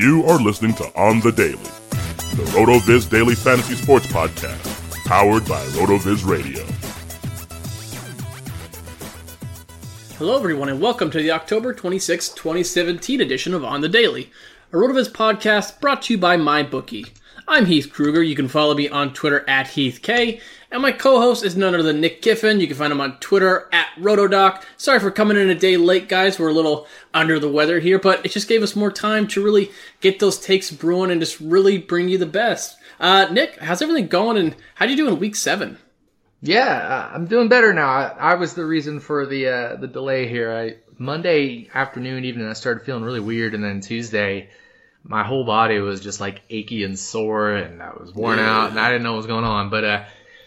[0.00, 5.62] You are listening to On the Daily, the RotoViz Daily Fantasy Sports Podcast, powered by
[5.76, 6.64] RotoViz Radio.
[10.16, 14.32] Hello, everyone, and welcome to the October 26, 2017 edition of On the Daily,
[14.72, 17.10] a RotoViz podcast brought to you by MyBookie.
[17.50, 18.22] I'm Heath Kruger.
[18.22, 22.00] You can follow me on Twitter at HeathK, and my co-host is none other than
[22.00, 22.60] Nick Giffen.
[22.60, 24.62] You can find him on Twitter at Rotodoc.
[24.76, 26.38] Sorry for coming in a day late, guys.
[26.38, 29.42] We're a little under the weather here, but it just gave us more time to
[29.42, 32.78] really get those takes brewing and just really bring you the best.
[33.00, 35.76] Uh, Nick, how's everything going, and how do you do in Week Seven?
[36.40, 37.88] Yeah, uh, I'm doing better now.
[37.88, 40.56] I, I was the reason for the uh, the delay here.
[40.56, 44.50] I Monday afternoon, evening, I started feeling really weird, and then Tuesday,
[45.02, 48.64] my whole body was just like achy and sore, and I was worn Yeah.
[48.64, 49.70] out, and I didn't know what was going on.
[49.70, 50.04] But uh,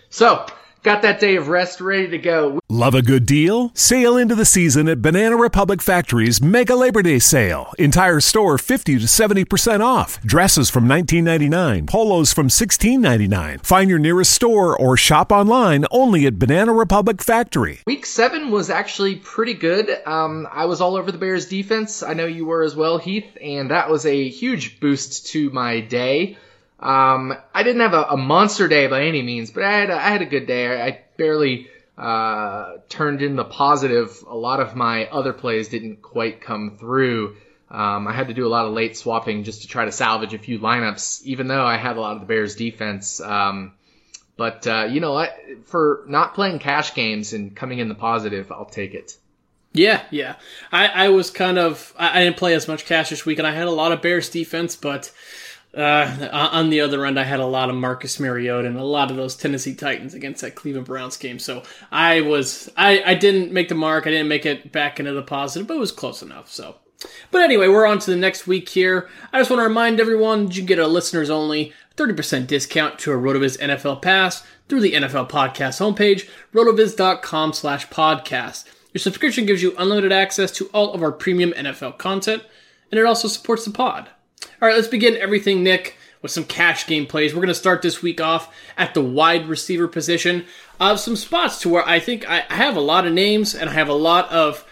[0.09, 0.45] so
[0.83, 2.59] got that day of rest ready to go.
[2.69, 3.71] Love a good deal?
[3.73, 7.73] Sail into the season at Banana Republic Factory's Mega Labor Day Sale.
[7.79, 10.21] Entire store 50 to 70% off.
[10.21, 13.65] Dresses from $19.99, polos from $16.99.
[13.65, 17.79] Find your nearest store or shop online only at Banana Republic Factory.
[17.87, 19.89] Week seven was actually pretty good.
[20.05, 22.03] Um, I was all over the Bears defense.
[22.03, 25.79] I know you were as well, Heath, and that was a huge boost to my
[25.79, 26.37] day.
[26.83, 29.95] Um, I didn't have a, a monster day by any means, but I had a,
[29.95, 30.67] I had a good day.
[30.67, 31.67] I, I barely
[31.97, 34.21] uh, turned in the positive.
[34.27, 37.37] A lot of my other plays didn't quite come through.
[37.71, 40.33] Um, I had to do a lot of late swapping just to try to salvage
[40.33, 43.21] a few lineups, even though I had a lot of the Bears defense.
[43.21, 43.73] Um,
[44.35, 45.33] but uh, you know what?
[45.65, 49.15] For not playing cash games and coming in the positive, I'll take it.
[49.73, 50.35] Yeah, yeah.
[50.71, 53.47] I, I was kind of I, I didn't play as much cash this week, and
[53.47, 55.11] I had a lot of Bears defense, but
[55.75, 59.09] uh, on the other end, I had a lot of Marcus Mariota and a lot
[59.09, 61.39] of those Tennessee Titans against that Cleveland Browns game.
[61.39, 64.05] So I was I, I didn't make the mark.
[64.05, 66.49] I didn't make it back into the positive, but it was close enough.
[66.49, 66.75] So.
[67.31, 69.09] But anyway, we're on to the next week here.
[69.33, 73.15] I just want to remind everyone you get a listeners only 30% discount to a
[73.15, 78.65] RotoViz NFL Pass through the NFL Podcast homepage, rotoviz.com slash podcast.
[78.93, 82.43] Your subscription gives you unlimited access to all of our premium NFL content,
[82.89, 84.09] and it also supports the pod.
[84.61, 87.33] All right, let's begin everything, Nick, with some cash game plays.
[87.33, 90.45] We're going to start this week off at the wide receiver position.
[90.79, 93.73] Uh, some spots to where I think I, have a lot of names and I
[93.73, 94.65] have a lot of.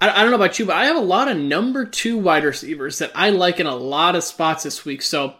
[0.00, 2.44] I, I don't know about you, but I have a lot of number two wide
[2.44, 5.02] receivers that I like in a lot of spots this week.
[5.02, 5.34] So,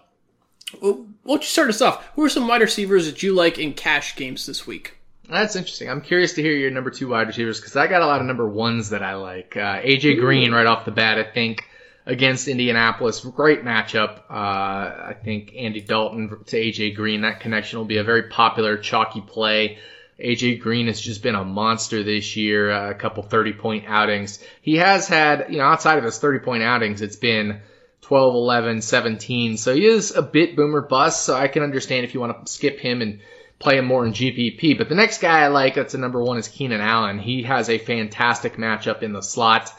[0.81, 2.05] why don't you start us off?
[2.15, 4.94] Who are some wide receivers that you like in cash games this week?
[5.28, 5.91] That's interesting.
[5.91, 8.26] I'm curious to hear your number two wide receivers because I got a lot of
[8.26, 9.56] number ones that I like.
[9.56, 11.68] Uh, AJ Green right off the bat, I think
[12.08, 14.20] against Indianapolis, great matchup.
[14.30, 18.78] Uh, I think Andy Dalton to AJ Green, that connection will be a very popular
[18.78, 19.78] chalky play.
[20.19, 24.42] AJ Green has just been a monster this year, uh, a couple 30 point outings.
[24.62, 27.60] He has had, you know, outside of his 30 point outings, it's been
[28.00, 29.58] 12, 11, 17.
[29.58, 31.26] So he is a bit boomer bust.
[31.26, 33.20] So I can understand if you want to skip him and
[33.58, 34.78] play him more in GPP.
[34.78, 37.19] But the next guy I like that's a number one is Keenan Allen.
[37.19, 39.70] He has a fantastic matchup in the slot.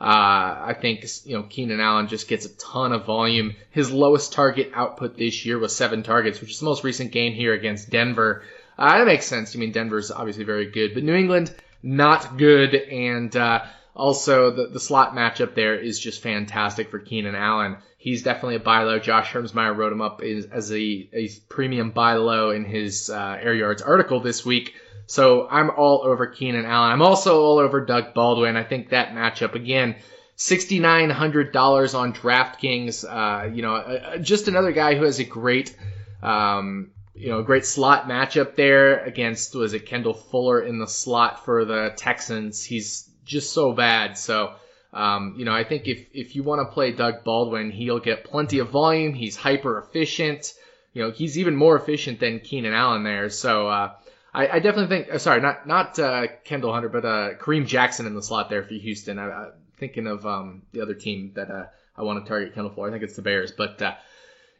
[0.00, 3.54] Uh, I think you know Keenan Allen just gets a ton of volume.
[3.70, 7.32] His lowest target output this year was seven targets, which is the most recent game
[7.32, 8.42] here against Denver.
[8.76, 9.54] Uh, that makes sense.
[9.54, 11.54] I mean, Denver's obviously very good, but New England
[11.84, 13.64] not good, and uh,
[13.94, 17.76] also the the slot matchup there is just fantastic for Keenan Allen.
[17.98, 18.98] He's definitely a buy low.
[18.98, 23.38] Josh Hermsmeyer wrote him up as, as a, a premium buy low in his uh,
[23.40, 24.74] Air Yards article this week.
[25.06, 26.92] So I'm all over Keenan Allen.
[26.92, 28.56] I'm also all over Doug Baldwin.
[28.56, 29.96] I think that matchup again,
[30.36, 33.04] sixty nine hundred dollars on DraftKings.
[33.04, 35.76] Uh, you know, uh, just another guy who has a great,
[36.22, 41.44] um, you know, great slot matchup there against was it Kendall Fuller in the slot
[41.44, 42.64] for the Texans.
[42.64, 44.16] He's just so bad.
[44.18, 44.54] So
[44.94, 48.22] Um, you know, I think if, if you want to play Doug Baldwin, he'll get
[48.24, 49.12] plenty of volume.
[49.12, 50.54] He's hyper efficient.
[50.92, 53.28] You know, he's even more efficient than Keenan Allen there.
[53.28, 53.90] So, uh,
[54.34, 58.06] I, I definitely think, uh, sorry, not, not, uh, Kendall Hunter, but, uh, Kareem Jackson
[58.06, 59.18] in the slot there for Houston.
[59.18, 61.66] I, am thinking of, um, the other team that, uh,
[61.96, 62.88] I want to target Kendall for.
[62.88, 63.94] I think it's the Bears, but, uh,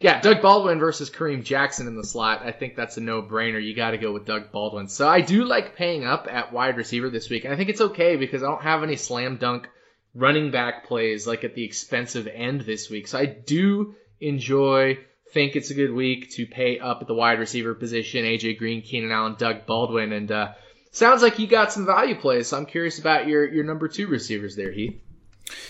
[0.01, 2.43] yeah, Doug Baldwin versus Kareem Jackson in the slot.
[2.45, 3.63] I think that's a no-brainer.
[3.63, 4.89] You got to go with Doug Baldwin.
[4.89, 7.81] So I do like paying up at wide receiver this week, and I think it's
[7.81, 9.69] okay because I don't have any slam dunk
[10.15, 13.09] running back plays like at the expensive end this week.
[13.09, 14.99] So I do enjoy,
[15.35, 18.25] think it's a good week to pay up at the wide receiver position.
[18.25, 20.53] AJ Green, Keenan Allen, Doug Baldwin, and uh,
[20.93, 22.49] sounds like you got some value plays.
[22.49, 24.99] So I'm curious about your your number two receivers there, Heath.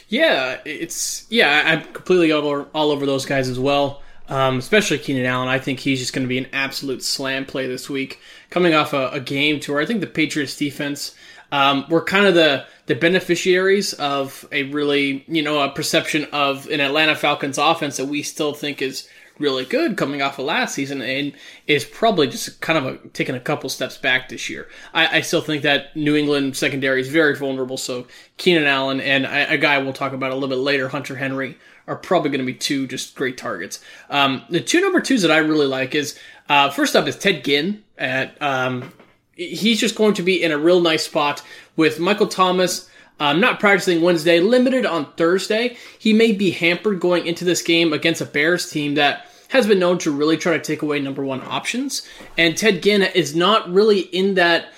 [0.09, 1.63] Yeah, it's yeah.
[1.65, 4.03] I'm completely all over, all over those guys as well.
[4.29, 5.49] Um, especially Keenan Allen.
[5.49, 8.21] I think he's just going to be an absolute slam play this week,
[8.51, 11.15] coming off a, a game to where I think the Patriots defense
[11.53, 16.69] um, were kind of the the beneficiaries of a really you know a perception of
[16.69, 19.09] an Atlanta Falcons offense that we still think is
[19.39, 21.33] really good coming off of last season and
[21.67, 24.69] is probably just kind of a, taking a couple steps back this year.
[24.93, 27.77] I, I, still think that New England secondary is very vulnerable.
[27.77, 31.17] So Keenan Allen and a, a guy we'll talk about a little bit later, Hunter
[31.17, 33.81] Henry, are probably going to be two just great targets.
[34.09, 37.45] Um, the two number twos that I really like is uh, first up is Ted
[37.45, 38.93] Ginn at um,
[39.37, 41.43] he's just going to be in a real nice spot
[41.77, 42.89] with Michael Thomas.
[43.21, 45.77] Um, not practicing Wednesday, limited on Thursday.
[45.99, 49.79] He may be hampered going into this game against a Bears team that has been
[49.79, 52.07] known to really try to take away number one options.
[52.37, 54.73] And Ted Ginn is not really in that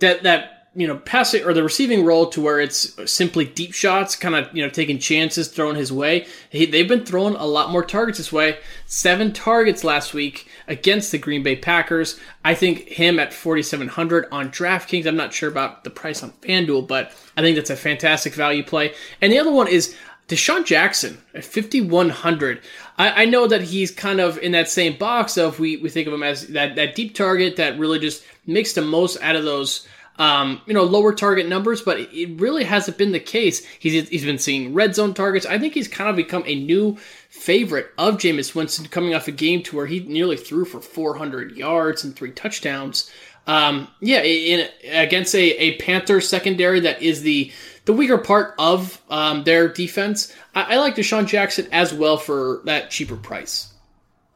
[0.00, 4.14] that that you know, passing or the receiving role to where it's simply deep shots,
[4.14, 6.26] kind of, you know, taking chances thrown his way.
[6.50, 8.58] He, they've been throwing a lot more targets this way.
[8.84, 12.20] Seven targets last week against the Green Bay Packers.
[12.44, 15.06] I think him at 4,700 on DraftKings.
[15.06, 18.62] I'm not sure about the price on FanDuel, but I think that's a fantastic value
[18.62, 18.92] play.
[19.22, 19.96] And the other one is
[20.28, 22.60] DeSean Jackson at 5,100.
[22.98, 26.06] I, I know that he's kind of in that same box of we, we think
[26.06, 29.44] of him as that, that deep target that really just makes the most out of
[29.44, 29.86] those
[30.18, 33.64] um, you know, lower target numbers, but it really hasn't been the case.
[33.78, 35.46] He's, he's been seeing red zone targets.
[35.46, 36.96] I think he's kind of become a new
[37.28, 41.56] favorite of Jameis Winston coming off a game to where he nearly threw for 400
[41.56, 43.10] yards and three touchdowns.
[43.46, 47.52] Um, yeah, in, against a, a Panther secondary that is the
[47.84, 50.34] the weaker part of um, their defense.
[50.54, 53.72] I, I like DeSean Jackson as well for that cheaper price.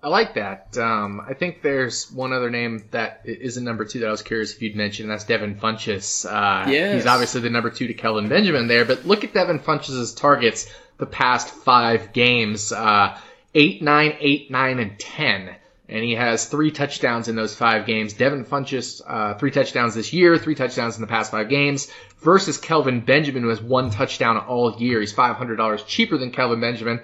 [0.03, 0.79] I like that.
[0.79, 4.23] Um, I think there's one other name that is a number two that I was
[4.23, 6.25] curious if you'd mention, and that's Devin Funchess.
[6.25, 6.95] Uh, yes.
[6.95, 10.73] He's obviously the number two to Kelvin Benjamin there, but look at Devin Funchess' targets
[10.97, 12.73] the past five games.
[12.73, 13.19] Uh,
[13.55, 15.55] eight, nine, eight, nine, and ten.
[15.89, 18.13] And he has three touchdowns in those five games.
[18.13, 22.59] Devin Funchess, uh, three touchdowns this year, three touchdowns in the past five games, versus
[22.59, 25.01] Kelvin Benjamin, who has one touchdown all year.
[25.01, 27.01] He's $500 cheaper than Kelvin Benjamin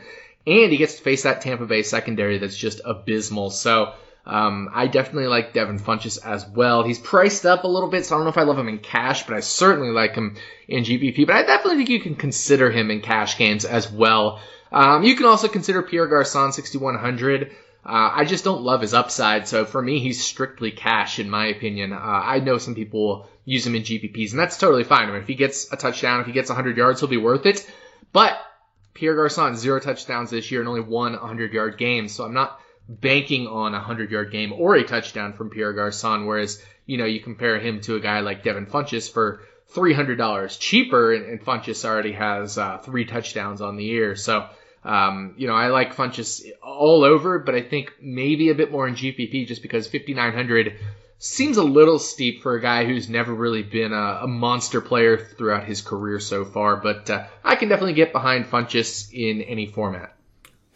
[0.46, 3.50] and he gets to face that Tampa Bay secondary that's just abysmal.
[3.50, 3.94] So
[4.24, 6.82] um, I definitely like Devin Funchess as well.
[6.82, 8.78] He's priced up a little bit, so I don't know if I love him in
[8.78, 11.26] cash, but I certainly like him in GPP.
[11.26, 14.40] But I definitely think you can consider him in cash games as well.
[14.72, 17.52] Um, you can also consider Pierre Garcon 6100.
[17.84, 21.46] Uh, I just don't love his upside, so for me, he's strictly cash in my
[21.46, 21.92] opinion.
[21.92, 25.08] Uh, I know some people use him in GPPs, and that's totally fine.
[25.08, 27.46] I mean, if he gets a touchdown, if he gets 100 yards, he'll be worth
[27.46, 27.64] it.
[28.12, 28.36] But
[28.96, 32.08] Pierre Garcon, zero touchdowns this year and only one 100 yard game.
[32.08, 36.26] So I'm not banking on a 100 yard game or a touchdown from Pierre Garcon.
[36.26, 39.42] Whereas, you know, you compare him to a guy like Devin Funchess for
[39.74, 44.16] $300 cheaper and, and Funchess already has uh, three touchdowns on the year.
[44.16, 44.48] So,
[44.84, 48.86] um, you know, I like Funchess all over, but I think maybe a bit more
[48.88, 50.78] in GPP just because 5,900
[51.18, 55.16] seems a little steep for a guy who's never really been a, a monster player
[55.16, 56.76] throughout his career so far.
[56.76, 60.14] But uh, I can definitely get behind Funchess in any format.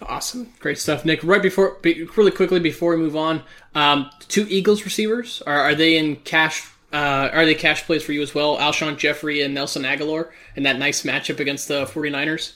[0.02, 1.22] Awesome, great stuff, Nick.
[1.22, 3.42] Right before, really quickly before we move on,
[3.74, 6.66] um, two Eagles receivers are, are they in cash?
[6.92, 8.56] Uh, are they cash plays for you as well?
[8.56, 12.54] Alshon Jeffery and Nelson Agholor and that nice matchup against the 49ers?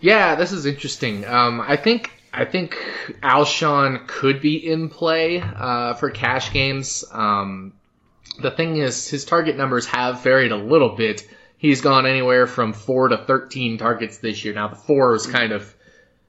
[0.00, 1.26] Yeah, this is interesting.
[1.26, 2.76] Um, I think I think
[3.22, 7.04] Alshon could be in play uh, for cash games.
[7.12, 7.74] Um,
[8.42, 11.28] the thing is, his target numbers have varied a little bit.
[11.56, 14.52] He's gone anywhere from four to thirteen targets this year.
[14.52, 15.72] Now the four was kind of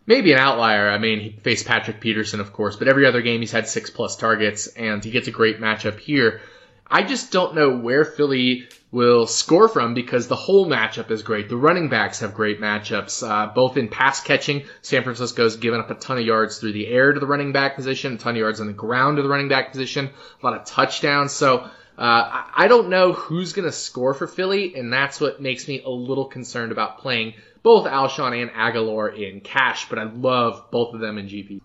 [0.06, 0.90] maybe an outlier.
[0.90, 3.90] I mean, he faced Patrick Peterson, of course, but every other game he's had six
[3.90, 6.42] plus targets, and he gets a great matchup here.
[6.88, 11.50] I just don't know where Philly will score from because the whole matchup is great.
[11.50, 14.64] The running backs have great matchups, uh, both in pass catching.
[14.82, 17.76] San Francisco's given up a ton of yards through the air to the running back
[17.76, 20.10] position, a ton of yards on the ground to the running back position,
[20.42, 21.34] a lot of touchdowns.
[21.34, 25.68] So, uh, I don't know who's going to score for Philly, and that's what makes
[25.68, 27.34] me a little concerned about playing
[27.64, 31.60] both Alshon and Agholor in cash, but I love both of them in GP.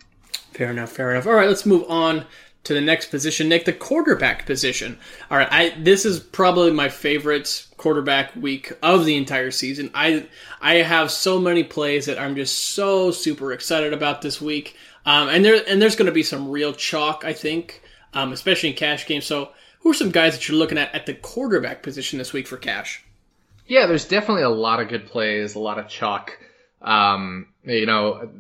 [0.52, 0.90] Fair enough.
[0.90, 1.28] Fair enough.
[1.28, 2.26] All right, let's move on
[2.64, 4.98] to the next position, Nick, the quarterback position.
[5.30, 9.90] All right, I this is probably my favorite quarterback week of the entire season.
[9.94, 10.26] I
[10.60, 14.76] I have so many plays that I'm just so super excited about this week.
[15.06, 18.70] Um, and there and there's going to be some real chalk, I think, um, especially
[18.70, 19.24] in cash games.
[19.24, 19.50] So,
[19.80, 22.58] who are some guys that you're looking at at the quarterback position this week for
[22.58, 23.02] cash?
[23.66, 26.38] Yeah, there's definitely a lot of good plays, a lot of chalk.
[26.82, 28.30] Um, you know,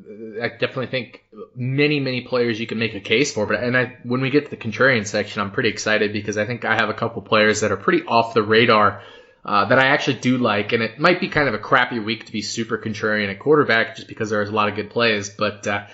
[0.42, 1.24] I definitely think
[1.54, 3.46] many, many players you can make a case for.
[3.46, 6.46] But and I, when we get to the contrarian section, I'm pretty excited because I
[6.46, 9.02] think I have a couple players that are pretty off the radar
[9.44, 10.72] uh, that I actually do like.
[10.72, 13.96] And it might be kind of a crappy week to be super contrarian at quarterback
[13.96, 15.28] just because there's a lot of good plays.
[15.28, 15.86] But uh,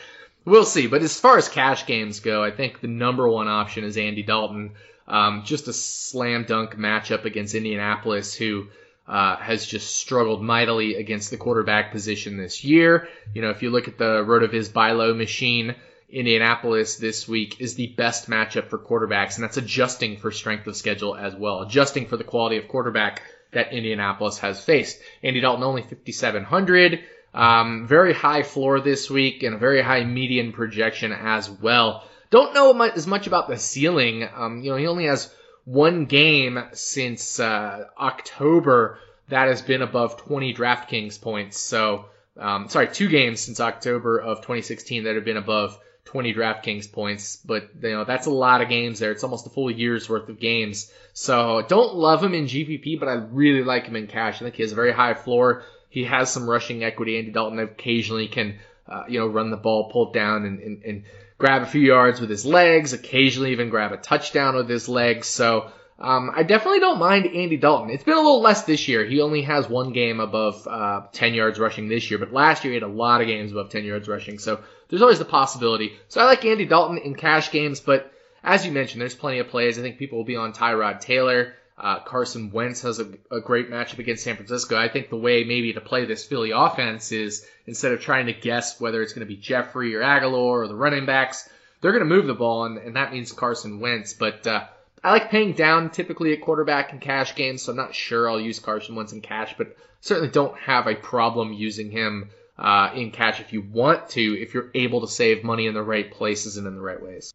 [0.44, 0.86] we'll see.
[0.86, 4.22] But as far as cash games go, I think the number one option is Andy
[4.22, 4.74] Dalton.
[5.08, 8.68] Um, just a slam dunk matchup against Indianapolis, who
[9.08, 13.08] uh, has just struggled mightily against the quarterback position this year.
[13.34, 15.74] You know, if you look at the RotoViz buy low machine,
[16.08, 20.76] Indianapolis this week is the best matchup for quarterbacks, and that's adjusting for strength of
[20.76, 23.22] schedule as well, adjusting for the quality of quarterback
[23.52, 25.00] that Indianapolis has faced.
[25.22, 27.00] Andy Dalton only 5,700.
[27.34, 32.04] Um, very high floor this week and a very high median projection as well.
[32.30, 34.26] Don't know as much about the ceiling.
[34.34, 35.32] Um, you know, he only has
[35.66, 41.58] one game since uh, October that has been above 20 DraftKings points.
[41.58, 42.06] So,
[42.38, 47.36] um, sorry, two games since October of 2016 that have been above 20 DraftKings points.
[47.44, 49.10] But you know that's a lot of games there.
[49.10, 50.90] It's almost a full year's worth of games.
[51.12, 54.36] So don't love him in GPP, but I really like him in cash.
[54.36, 55.64] I think he has a very high floor.
[55.90, 57.18] He has some rushing equity.
[57.18, 58.58] Andy Dalton occasionally can,
[58.88, 61.04] uh, you know, run the ball, pull it down, and, and, and
[61.38, 65.26] grab a few yards with his legs, occasionally even grab a touchdown with his legs.
[65.28, 67.90] So um, I definitely don't mind Andy Dalton.
[67.90, 69.04] It's been a little less this year.
[69.04, 72.72] He only has one game above uh, 10 yards rushing this year, but last year
[72.72, 74.38] he had a lot of games above 10 yards rushing.
[74.38, 75.96] So there's always the possibility.
[76.08, 78.12] So I like Andy Dalton in cash games, but
[78.44, 79.78] as you mentioned, there's plenty of plays.
[79.78, 81.54] I think people will be on Tyrod Taylor.
[81.78, 84.78] Uh, Carson Wentz has a, a, great matchup against San Francisco.
[84.78, 88.32] I think the way maybe to play this Philly offense is instead of trying to
[88.32, 91.46] guess whether it's going to be Jeffery or Agholor or the running backs,
[91.80, 94.14] they're going to move the ball, and, and that means Carson Wentz.
[94.14, 94.64] But uh,
[95.04, 98.40] I like paying down typically at quarterback in cash games, so I'm not sure I'll
[98.40, 103.10] use Carson Wentz in cash, but certainly don't have a problem using him uh, in
[103.10, 106.56] cash if you want to, if you're able to save money in the right places
[106.56, 107.34] and in the right ways.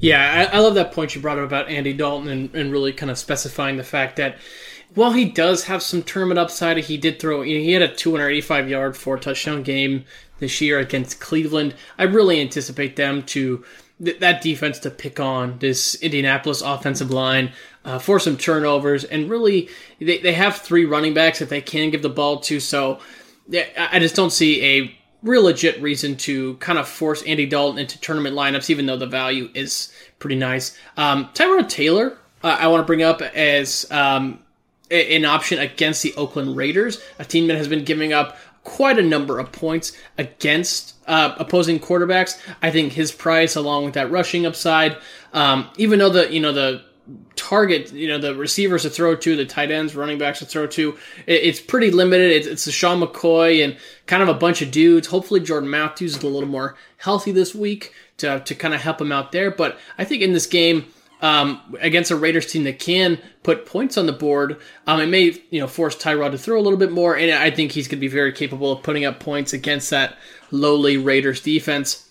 [0.00, 2.92] Yeah, I, I love that point you brought up about Andy Dalton and, and really
[2.92, 4.36] kind of specifying the fact that
[4.94, 7.42] while he does have some tournament upside, he did throw.
[7.42, 10.04] You know, he had a 285 yard, four touchdown game
[10.38, 11.74] this year against Cleveland.
[11.98, 13.64] I really anticipate them to
[14.02, 17.52] th- that defense to pick on this Indianapolis offensive line,
[17.84, 19.68] uh, for some turnovers, and really
[20.00, 22.58] they, they have three running backs that they can give the ball to.
[22.60, 22.98] So
[23.78, 28.00] I just don't see a real legit reason to kind of force Andy Dalton into
[28.00, 30.76] tournament lineups, even though the value is pretty nice.
[30.96, 34.40] Um, Tyrod Taylor, uh, I want to bring up as um,
[34.90, 39.02] an option against the Oakland Raiders, a team that has been giving up quite a
[39.02, 42.38] number of points against uh, opposing quarterbacks.
[42.62, 44.96] I think his price, along with that rushing upside,
[45.32, 46.84] um, even though the you know the
[47.46, 50.66] target, you know, the receivers to throw to, the tight ends, running backs to throw
[50.66, 50.98] to.
[51.26, 52.32] It, it's pretty limited.
[52.32, 53.76] It's, it's a Sean McCoy and
[54.06, 55.06] kind of a bunch of dudes.
[55.06, 59.00] Hopefully, Jordan Matthews is a little more healthy this week to, to kind of help
[59.00, 59.52] him out there.
[59.52, 60.86] But I think in this game,
[61.22, 65.40] um, against a Raiders team that can put points on the board, um, it may
[65.50, 67.98] you know force Tyrod to throw a little bit more, and I think he's going
[67.98, 70.18] to be very capable of putting up points against that
[70.50, 72.10] lowly Raiders defense.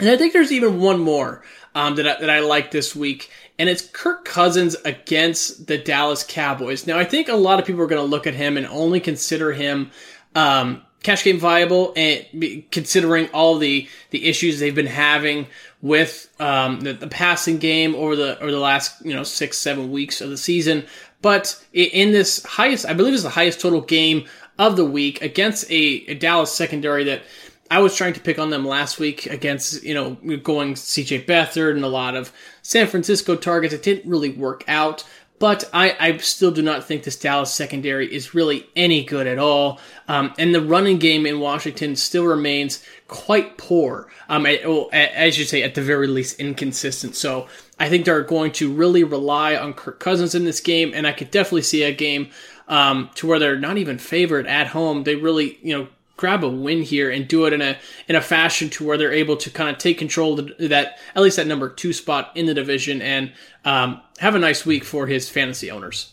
[0.00, 1.42] And I think there's even one more
[1.76, 6.24] um, that I, that I like this week, and it's Kirk Cousins against the Dallas
[6.26, 6.86] Cowboys.
[6.86, 9.00] Now, I think a lot of people are going to look at him and only
[9.00, 9.90] consider him
[10.34, 15.46] um, cash game viable, and considering all the the issues they've been having
[15.80, 19.90] with um, the, the, passing game over the over the last you know six seven
[19.90, 20.84] weeks of the season.
[21.22, 24.26] But in this highest, I believe, is the highest total game
[24.58, 27.22] of the week against a, a Dallas secondary that
[27.70, 31.72] I was trying to pick on them last week against, you know, going CJ Beathard
[31.72, 32.32] and a lot of
[32.62, 33.74] San Francisco targets.
[33.74, 35.04] It didn't really work out,
[35.38, 39.38] but I, I still do not think this Dallas secondary is really any good at
[39.38, 39.80] all.
[40.08, 44.08] Um, and the running game in Washington still remains quite poor.
[44.28, 47.16] Um, as you say, at the very least, inconsistent.
[47.16, 51.06] So I think they're going to really rely on Kirk Cousins in this game, and
[51.06, 52.30] I could definitely see a game
[52.68, 55.04] um, to where they're not even favored at home.
[55.04, 57.76] They really, you know, grab a win here and do it in a
[58.08, 61.22] in a fashion to where they're able to kind of take control of that at
[61.22, 63.32] least that number two spot in the division and
[63.64, 66.12] um, have a nice week for his fantasy owners.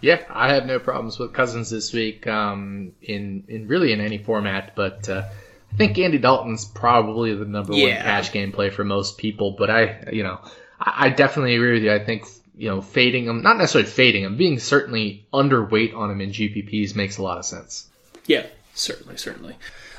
[0.00, 4.18] Yeah, I have no problems with Cousins this week um, in in really in any
[4.18, 5.24] format, but uh,
[5.72, 8.02] I think Andy Dalton's probably the number one Yeah.
[8.02, 9.56] cash game play for most people.
[9.58, 10.40] But I, you know,
[10.80, 11.92] I, I definitely agree with you.
[11.92, 12.26] I think
[12.56, 16.94] you know fading him, not necessarily fading him, being certainly underweight on him in GPPs
[16.94, 17.88] makes a lot of sense.
[18.26, 18.46] Yeah,
[18.78, 19.56] certainly, certainly.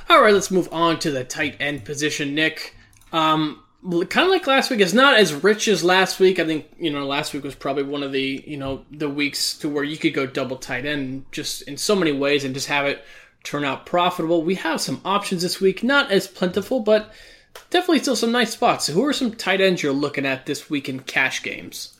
[0.10, 2.76] All right, let's move on to the tight end position, Nick.
[3.12, 6.40] Um, kind of like last week, it's not as rich as last week.
[6.40, 9.58] I think you know last week was probably one of the you know the weeks
[9.60, 12.68] to where you could go double tight end just in so many ways and just
[12.68, 13.04] have it
[13.44, 14.44] turn out profitable.
[14.44, 17.12] We have some options this week, not as plentiful, but
[17.70, 18.86] definitely still some nice spots.
[18.86, 21.96] So who are some tight ends you're looking at this week in cash games?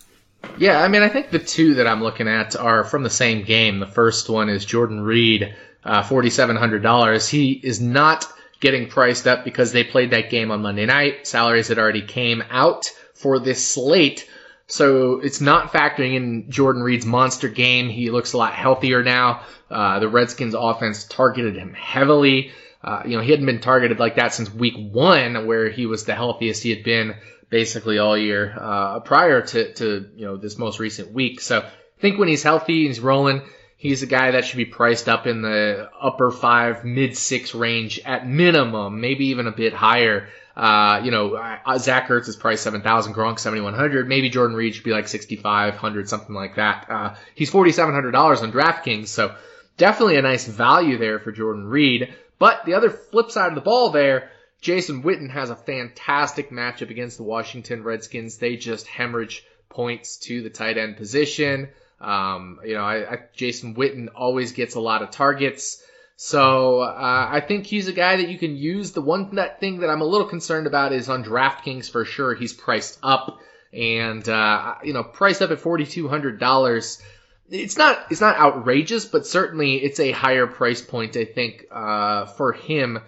[0.58, 3.44] Yeah, I mean, I think the two that I'm looking at are from the same
[3.44, 3.80] game.
[3.80, 7.30] The first one is Jordan Reed, uh, $4,700.
[7.30, 8.26] He is not
[8.60, 11.28] getting priced up because they played that game on Monday night.
[11.28, 14.30] Salaries had already came out for this slate.
[14.68, 17.90] So it's not factoring in Jordan Reed's monster game.
[17.90, 19.42] He looks a lot healthier now.
[19.70, 22.52] Uh, the Redskins offense targeted him heavily.
[22.84, 26.06] Uh, you know, he hadn't been targeted like that since week one, where he was
[26.06, 27.16] the healthiest he had been
[27.50, 31.42] basically all year uh, prior to, to you know this most recent week.
[31.42, 33.42] So I think when he's healthy, he's rolling.
[33.80, 38.02] He's a guy that should be priced up in the upper five, mid six range
[38.04, 40.28] at minimum, maybe even a bit higher.
[40.54, 41.40] Uh, you know,
[41.78, 44.10] Zach Ertz is priced 7,000, Gronk 7,100.
[44.10, 46.88] Maybe Jordan Reed should be like 6,500, something like that.
[46.90, 49.34] Uh, he's $4,700 on DraftKings, so
[49.78, 52.14] definitely a nice value there for Jordan Reed.
[52.38, 56.90] But the other flip side of the ball there, Jason Witten has a fantastic matchup
[56.90, 58.40] against the Washington Redskins.
[58.40, 61.70] They just hemorrhage points to the tight end position.
[62.02, 65.82] Um, you know, I, I, Jason Witten always gets a lot of targets.
[66.16, 68.92] So uh, I think he's a guy that you can use.
[68.92, 72.36] The one that thing that I'm a little concerned about is on DraftKings for sure.
[72.36, 73.40] He's priced up,
[73.72, 77.02] and uh, you know, priced up at forty two hundred dollars.
[77.50, 81.16] It's not it's not outrageous, but certainly it's a higher price point.
[81.16, 83.00] I think uh, for him.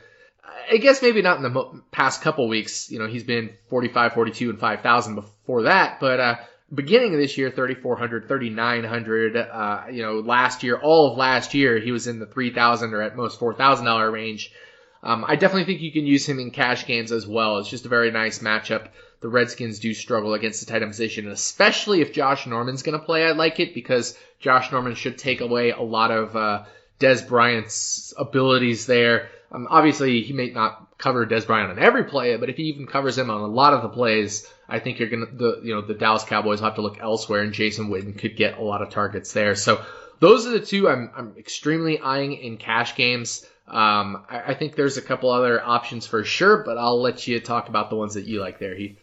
[0.71, 2.89] I guess maybe not in the mo- past couple weeks.
[2.89, 5.99] You know, he's been 45, 42, and 5,000 before that.
[5.99, 6.35] But uh,
[6.73, 9.35] beginning of this year, 3,400, 3,900.
[9.37, 13.01] Uh, you know, last year, all of last year, he was in the 3,000 or
[13.01, 14.51] at most $4,000 range.
[15.03, 17.57] Um, I definitely think you can use him in cash games as well.
[17.57, 18.87] It's just a very nice matchup.
[19.21, 23.05] The Redskins do struggle against the tight end position, especially if Josh Norman's going to
[23.05, 26.63] play, I like it because Josh Norman should take away a lot of uh,
[26.99, 29.29] Dez Bryant's abilities there.
[29.51, 32.87] Um, obviously, he may not cover Dez Bryant on every play, but if he even
[32.87, 35.81] covers him on a lot of the plays, I think you're gonna the you know
[35.81, 38.81] the Dallas Cowboys will have to look elsewhere, and Jason Witten could get a lot
[38.81, 39.55] of targets there.
[39.55, 39.83] So
[40.19, 43.45] those are the two I'm I'm extremely eyeing in cash games.
[43.67, 47.39] Um, I, I think there's a couple other options for sure, but I'll let you
[47.39, 48.97] talk about the ones that you like there, Heath.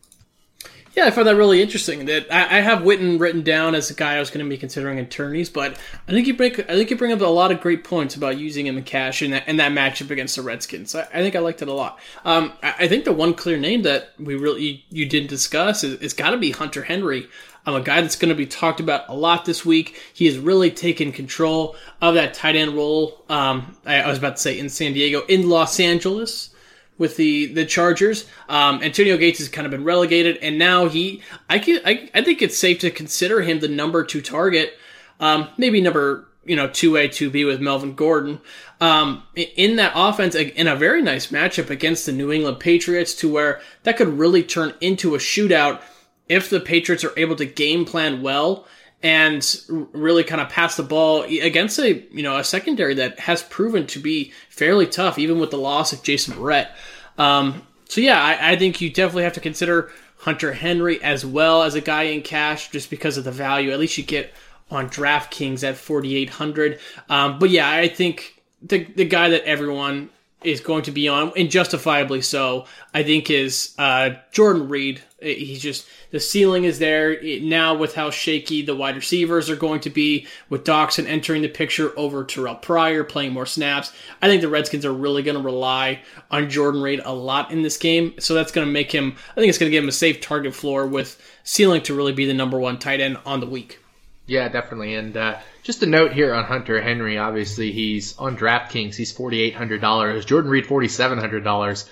[0.98, 2.06] Yeah, I found that really interesting.
[2.06, 4.58] That I, I have Witten written down as a guy I was going to be
[4.58, 7.60] considering attorneys, but I think you bring I think you bring up a lot of
[7.60, 10.96] great points about using him in cash in that, in that matchup against the Redskins.
[10.96, 12.00] I, I think I liked it a lot.
[12.24, 15.84] Um, I, I think the one clear name that we really you, you didn't discuss
[15.84, 17.28] is it's got to be Hunter Henry.
[17.64, 20.02] I'm a guy that's going to be talked about a lot this week.
[20.12, 23.24] He has really taken control of that tight end role.
[23.28, 26.50] Um, I, I was about to say in San Diego, in Los Angeles
[26.98, 28.26] with the the Chargers.
[28.48, 32.22] Um, Antonio Gates has kind of been relegated, and now he, I can, I, I
[32.22, 34.76] think it's safe to consider him the number two target,
[35.20, 38.40] um, maybe number you know two A two B with Melvin Gordon,
[38.80, 43.32] um, in that offense in a very nice matchup against the New England Patriots, to
[43.32, 45.80] where that could really turn into a shootout
[46.28, 48.66] if the Patriots are able to game plan well
[49.02, 53.42] and really kind of pass the ball against a you know a secondary that has
[53.42, 56.70] proven to be fairly tough, even with the loss of Jason Verrett.
[57.16, 61.62] Um, so yeah, I, I, think you definitely have to consider Hunter Henry as well
[61.62, 63.72] as a guy in cash, just because of the value.
[63.72, 64.32] At least you get
[64.70, 66.80] on DraftKings at forty eight hundred.
[67.08, 70.10] Um, but yeah, I think the the guy that everyone
[70.42, 75.02] is going to be on, and justifiably so, I think is uh, Jordan Reed.
[75.20, 79.80] He's just the ceiling is there now with how shaky the wide receivers are going
[79.80, 83.92] to be, with Doctson entering the picture over Terrelle Pryor playing more snaps.
[84.22, 87.62] I think the Redskins are really going to rely on Jordan Reed a lot in
[87.62, 89.16] this game, so that's going to make him.
[89.32, 92.12] I think it's going to give him a safe target floor with ceiling to really
[92.12, 93.80] be the number one tight end on the week.
[94.26, 94.94] Yeah, definitely.
[94.94, 97.18] And uh, just a note here on Hunter Henry.
[97.18, 98.94] Obviously, he's on DraftKings.
[98.94, 100.26] He's forty eight hundred dollars.
[100.26, 101.88] Jordan Reed forty seven hundred dollars.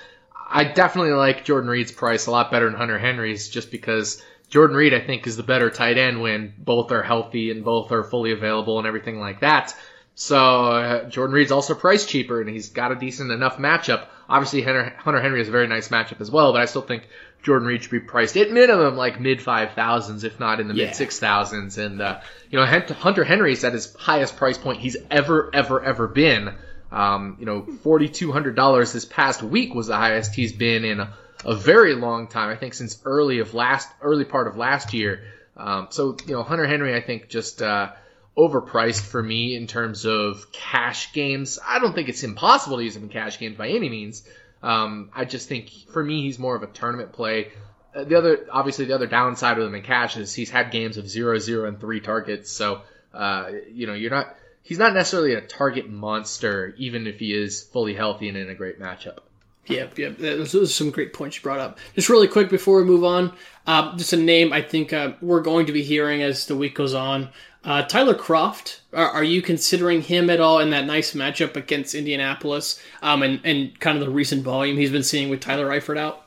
[0.48, 4.76] I definitely like Jordan Reed's price a lot better than Hunter Henry's, just because Jordan
[4.76, 8.04] Reed I think is the better tight end when both are healthy and both are
[8.04, 9.74] fully available and everything like that.
[10.14, 14.06] So uh, Jordan Reed's also priced cheaper, and he's got a decent enough matchup.
[14.28, 17.06] Obviously, Hunter, Hunter Henry is a very nice matchup as well, but I still think
[17.42, 20.74] Jordan Reed should be priced at minimum like mid five thousands, if not in the
[20.74, 20.86] Yeah.
[20.86, 21.76] mid six thousands.
[21.76, 26.08] And uh, you know, Hunter Henry's at his highest price point he's ever, ever, ever
[26.08, 26.54] been.
[26.90, 30.84] Um, you know, forty two hundred dollars this past week was the highest he's been
[30.84, 32.50] in a, a very long time.
[32.50, 35.24] I think since early of last, early part of last year.
[35.56, 37.92] Um, so you know, Hunter Henry, I think just uh,
[38.36, 41.58] overpriced for me in terms of cash games.
[41.66, 44.22] I don't think it's impossible to use him in cash games by any means.
[44.62, 47.52] Um, I just think for me, he's more of a tournament play.
[47.94, 50.98] Uh, the other, obviously, the other downside of him in cash is he's had games
[50.98, 52.50] of zero, zero, and three targets.
[52.50, 52.82] So,
[53.14, 54.34] uh, you know, you're not,
[54.66, 58.54] he's not necessarily a target monster, even if he is fully healthy and in a
[58.54, 59.18] great matchup.
[59.66, 61.78] Yeah, yeah, those are some great points you brought up.
[61.94, 63.32] Just really quick before we move on,
[63.66, 66.74] uh, just a name I think uh, we're going to be hearing as the week
[66.74, 67.30] goes on.
[67.64, 71.96] Uh, Tyler Kroft, are, are you considering him at all in that nice matchup against
[71.96, 72.80] Indianapolis?
[73.02, 76.25] Um, and and kind of the recent volume he's been seeing with Tyler Eifert out.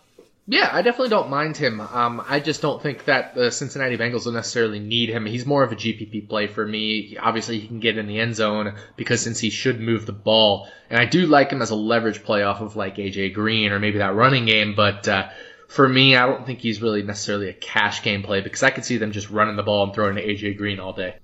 [0.51, 1.79] Yeah, I definitely don't mind him.
[1.79, 5.27] Um, I just don't think that the Cincinnati Bengals will necessarily need him.
[5.27, 7.17] He's more of a GPP play for me.
[7.21, 10.67] Obviously, he can get in the end zone because since he should move the ball,
[10.89, 13.77] and I do like him as a leverage play off of like AJ Green or
[13.77, 14.73] maybe that running game.
[14.75, 15.29] But uh,
[15.67, 18.85] for me, I don't think he's really necessarily a cash game play because I could
[18.85, 21.17] see them just running the ball and throwing to AJ Green all day.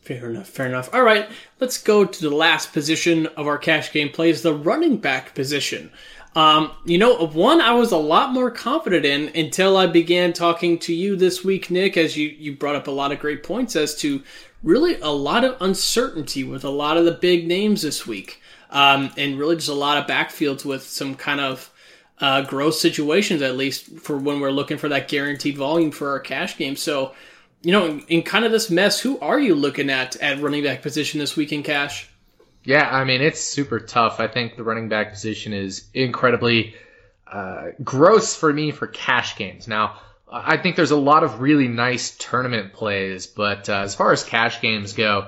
[0.00, 0.94] Fair enough, fair enough.
[0.94, 1.28] All right,
[1.60, 5.92] let's go to the last position of our cash game plays, the running back position.
[6.36, 10.78] Um, you know, one I was a lot more confident in until I began talking
[10.80, 13.74] to you this week, Nick, as you, you brought up a lot of great points
[13.74, 14.22] as to
[14.62, 18.40] really a lot of uncertainty with a lot of the big names this week.
[18.70, 21.72] Um, and really just a lot of backfields with some kind of
[22.20, 26.20] uh, gross situations, at least for when we're looking for that guaranteed volume for our
[26.20, 26.76] cash game.
[26.76, 27.14] So,
[27.62, 30.62] you know, in, in kind of this mess, who are you looking at at running
[30.62, 32.09] back position this week in cash?
[32.70, 34.20] Yeah, I mean it's super tough.
[34.20, 36.76] I think the running back position is incredibly
[37.26, 39.66] uh, gross for me for cash games.
[39.66, 39.98] Now,
[40.30, 44.22] I think there's a lot of really nice tournament plays, but uh, as far as
[44.22, 45.26] cash games go,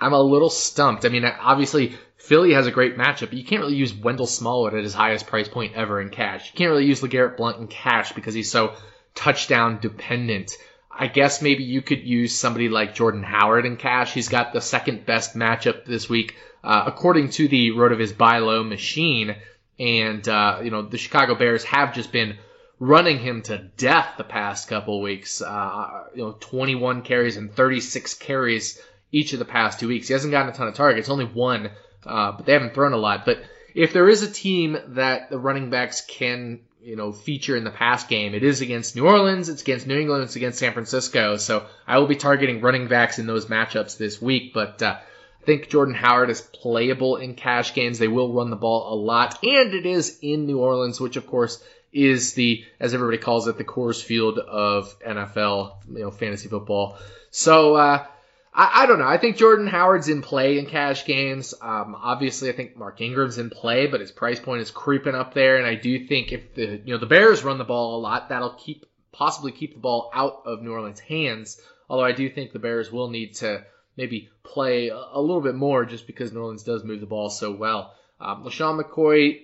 [0.00, 1.04] I'm a little stumped.
[1.04, 4.74] I mean, obviously Philly has a great matchup, but you can't really use Wendell Smallwood
[4.74, 6.50] at his highest price point ever in cash.
[6.52, 8.74] You can't really use LeGarrette Blunt in cash because he's so
[9.14, 10.50] touchdown dependent.
[10.94, 14.12] I guess maybe you could use somebody like Jordan Howard in cash.
[14.12, 18.62] He's got the second best matchup this week, uh, according to the Rotoviz Buy Low
[18.62, 19.36] machine.
[19.78, 22.36] And, uh, you know, the Chicago Bears have just been
[22.78, 25.40] running him to death the past couple weeks.
[25.40, 28.80] Uh, you know, 21 carries and 36 carries
[29.12, 30.08] each of the past two weeks.
[30.08, 31.70] He hasn't gotten a ton of targets, only one,
[32.04, 33.24] uh, but they haven't thrown a lot.
[33.24, 33.38] But
[33.74, 37.70] if there is a team that the running backs can, you know, feature in the
[37.70, 41.36] pass game, it is against New Orleans, it's against New England, it's against San Francisco.
[41.36, 45.44] So I will be targeting running backs in those matchups this week, but, uh, I
[45.44, 47.98] think Jordan Howard is playable in cash games.
[47.98, 51.26] They will run the ball a lot, and it is in New Orleans, which of
[51.26, 56.48] course is the, as everybody calls it, the Coors Field of NFL, you know, fantasy
[56.48, 56.96] football.
[57.30, 58.06] So, uh,
[58.54, 59.06] I, I don't know.
[59.06, 61.54] I think Jordan Howard's in play in cash games.
[61.60, 65.34] Um, obviously, I think Mark Ingram's in play, but his price point is creeping up
[65.34, 65.56] there.
[65.56, 68.28] And I do think if the you know the Bears run the ball a lot,
[68.28, 71.60] that'll keep possibly keep the ball out of New Orleans' hands.
[71.88, 73.64] Although I do think the Bears will need to
[73.96, 77.30] maybe play a, a little bit more just because New Orleans does move the ball
[77.30, 77.94] so well.
[78.20, 79.42] Um, LeSean McCoy,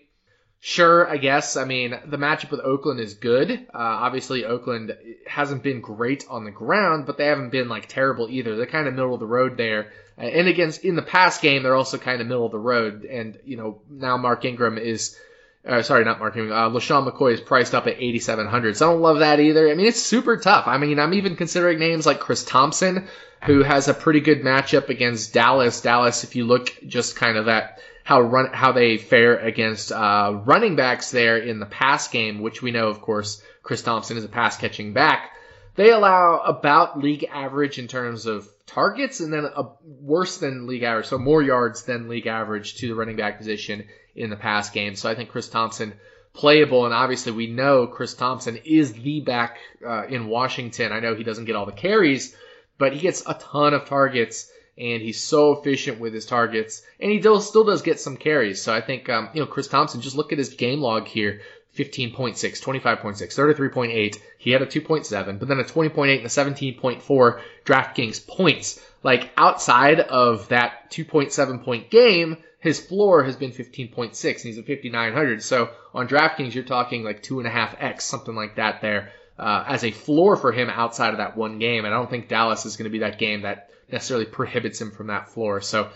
[0.61, 1.57] Sure, I guess.
[1.57, 3.51] I mean, the matchup with Oakland is good.
[3.53, 8.29] Uh, obviously, Oakland hasn't been great on the ground, but they haven't been like terrible
[8.29, 8.57] either.
[8.57, 9.93] They're kind of middle of the road there.
[10.19, 13.05] Uh, And against in the past game, they're also kind of middle of the road.
[13.05, 15.17] And you know, now Mark Ingram is,
[15.65, 16.53] uh, sorry, not Mark Ingram.
[16.53, 18.77] Uh, LeSean McCoy is priced up at 8,700.
[18.77, 19.71] So I don't love that either.
[19.71, 20.67] I mean, it's super tough.
[20.67, 23.07] I mean, I'm even considering names like Chris Thompson,
[23.45, 25.81] who has a pretty good matchup against Dallas.
[25.83, 30.41] Dallas, if you look just kind of at how run how they fare against uh,
[30.47, 34.25] running backs there in the pass game, which we know, of course, Chris Thompson is
[34.25, 35.33] a pass catching back.
[35.75, 40.85] They allow about league average in terms of targets, and then a worse than league
[40.85, 43.85] average, so more yards than league average to the running back position
[44.17, 44.95] in the pass game.
[44.95, 45.93] So I think Chris Thompson
[46.33, 50.93] playable, and obviously we know Chris Thompson is the back uh, in Washington.
[50.93, 52.35] I know he doesn't get all the carries,
[52.79, 57.11] but he gets a ton of targets and he's so efficient with his targets, and
[57.11, 58.63] he still does get some carries.
[58.63, 60.01] So I think um, you know Chris Thompson.
[60.01, 61.41] Just look at his game log here:
[61.77, 64.19] 15.6, 25.6, 33.8.
[64.39, 68.81] He had a 2.7, but then a 20.8 and a 17.4 DraftKings points.
[69.03, 74.67] Like outside of that 2.7 point game, his floor has been 15.6, and he's at
[74.67, 75.43] 5,900.
[75.43, 79.13] So on DraftKings, you're talking like two and a half x, something like that there.
[79.39, 82.29] Uh, as a floor for him outside of that one game, and I don't think
[82.29, 85.61] Dallas is going to be that game that necessarily prohibits him from that floor.
[85.61, 85.91] So,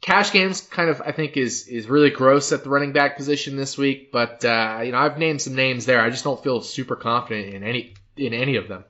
[0.00, 3.56] Cash games kind of I think is is really gross at the running back position
[3.56, 6.00] this week, but uh, you know I've named some names there.
[6.00, 8.84] I just don't feel super confident in any in any of them.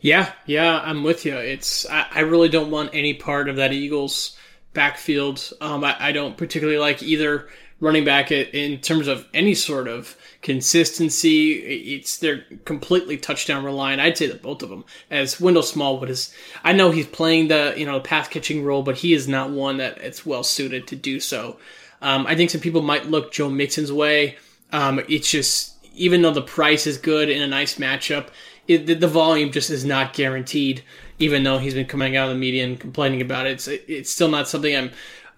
[0.00, 1.36] Yeah, yeah, I'm with you.
[1.36, 4.36] It's I, I really don't want any part of that Eagles
[4.72, 5.52] backfield.
[5.60, 7.48] Um, I, I don't particularly like either
[7.80, 11.52] running back in terms of any sort of consistency.
[11.94, 14.00] It's they're completely touchdown reliant.
[14.00, 14.84] I'd say that both of them.
[15.10, 18.82] As Wendell Smallwood is, I know he's playing the you know the pass catching role,
[18.82, 21.58] but he is not one that it's well suited to do so.
[22.02, 24.36] Um, I think some people might look Joe Mixon's way.
[24.72, 28.28] Um, it's just even though the price is good in a nice matchup,
[28.68, 30.82] it, the, the, volume just is not guaranteed.
[31.18, 34.10] Even though he's been coming out of the media and complaining about it, it's it's
[34.10, 34.90] still not something I'm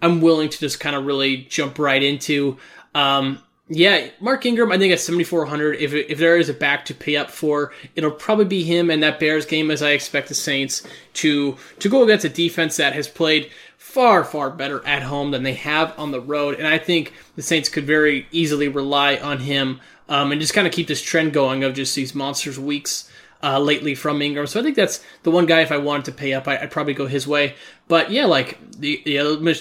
[0.03, 2.57] I'm willing to just kind of really jump right into.
[2.93, 3.39] Um,
[3.69, 7.15] yeah, Mark Ingram, I think at 7,400, if, if there is a back to pay
[7.15, 10.85] up for, it'll probably be him and that Bears game as I expect the Saints
[11.13, 15.43] to, to go against a defense that has played far, far better at home than
[15.43, 16.55] they have on the road.
[16.55, 20.67] And I think the Saints could very easily rely on him um, and just kind
[20.67, 23.09] of keep this trend going of just these monsters weeks
[23.43, 24.47] uh, lately from Ingram.
[24.47, 25.61] So I think that's the one guy.
[25.61, 27.55] If I wanted to pay up, I, would probably go his way.
[27.87, 29.11] But yeah, like the the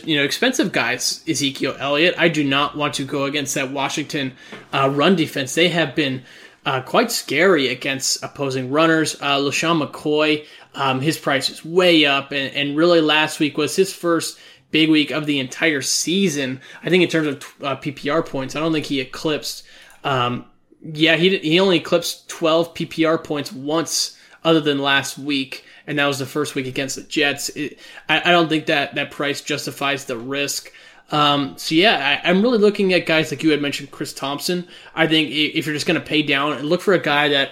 [0.05, 2.15] you know expensive guys, Ezekiel Elliott.
[2.17, 4.35] I do not want to go against that Washington
[4.73, 5.55] uh, run defense.
[5.55, 6.23] They have been
[6.65, 9.17] uh, quite scary against opposing runners.
[9.21, 13.75] Uh, LeSean McCoy, um, his price is way up, and, and really last week was
[13.75, 14.39] his first
[14.71, 16.61] big week of the entire season.
[16.83, 19.65] I think in terms of uh, PPR points, I don't think he eclipsed
[20.05, 20.47] um,
[20.85, 26.07] yeah, he he only eclipsed 12 PPR points once, other than last week, and that
[26.07, 27.49] was the first week against the Jets.
[27.51, 30.73] It, I, I, don't think that that price justifies the risk.
[31.11, 34.67] Um, so yeah, I, am really looking at guys like you had mentioned, Chris Thompson.
[34.95, 37.51] I think if you're just going to pay down and look for a guy that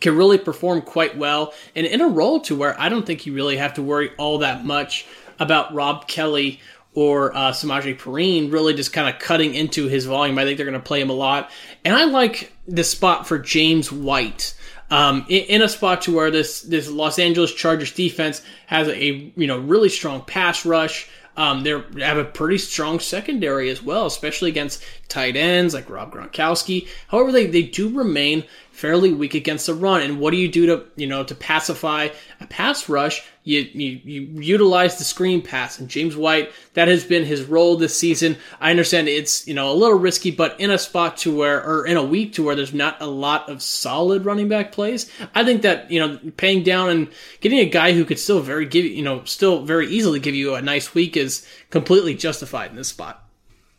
[0.00, 3.32] can really perform quite well and in a role to where I don't think you
[3.32, 5.06] really have to worry all that much
[5.38, 6.60] about Rob Kelley
[6.96, 10.38] or uh, Samaje Perine really just kind of cutting into his volume.
[10.38, 11.50] I think they're going to play him a lot.
[11.84, 14.54] And I like the spot for James White.
[14.90, 19.32] Um, in, in, a spot to where this this Los Angeles Chargers defense has a
[19.36, 21.08] you know really strong pass rush.
[21.36, 26.14] Um, they have a pretty strong secondary as well, especially against tight ends like Rob
[26.14, 26.88] Gronkowski.
[27.08, 30.00] However, they, they do remain fairly weak against the run.
[30.00, 32.08] And what do you do to you know to pacify
[32.40, 33.22] a pass rush?
[33.46, 35.78] You, you, you utilize the screen pass.
[35.78, 38.38] And James White, that has been his role this season.
[38.60, 41.86] I understand it's you know a little risky, but in a spot to where or
[41.86, 45.44] in a week to where there's not a lot of solid running back plays, I
[45.44, 47.08] think that you know paying down and
[47.40, 50.56] getting a guy who could still very give you know still very easily give you
[50.56, 53.22] a nice week is completely justified in this spot.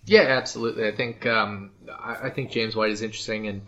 [0.06, 0.88] Yeah, absolutely.
[0.88, 3.64] I think um, I, I think James White is interesting and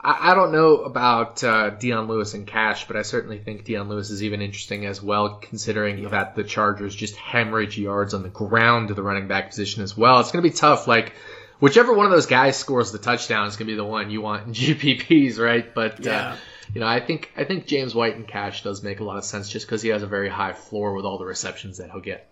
[0.00, 3.88] I, I don't know about uh, Dion Lewis and Cash, but I certainly think Dion
[3.88, 6.08] Lewis is even interesting as well, considering yeah.
[6.10, 9.96] that the Chargers just hemorrhage yards on the ground to the running back position as
[9.96, 10.20] well.
[10.20, 10.86] It's going to be tough.
[10.86, 11.12] Like,
[11.60, 14.20] whichever one of those guys scores the touchdown is going to be the one you
[14.20, 15.74] want in GPPs, right?
[15.74, 16.28] But, uh, yeah.
[16.28, 16.36] uh,
[16.74, 19.24] you know, I think I think James White and Cash does make a lot of
[19.24, 22.00] sense just because he has a very high floor with all the receptions that he'll
[22.00, 22.28] get.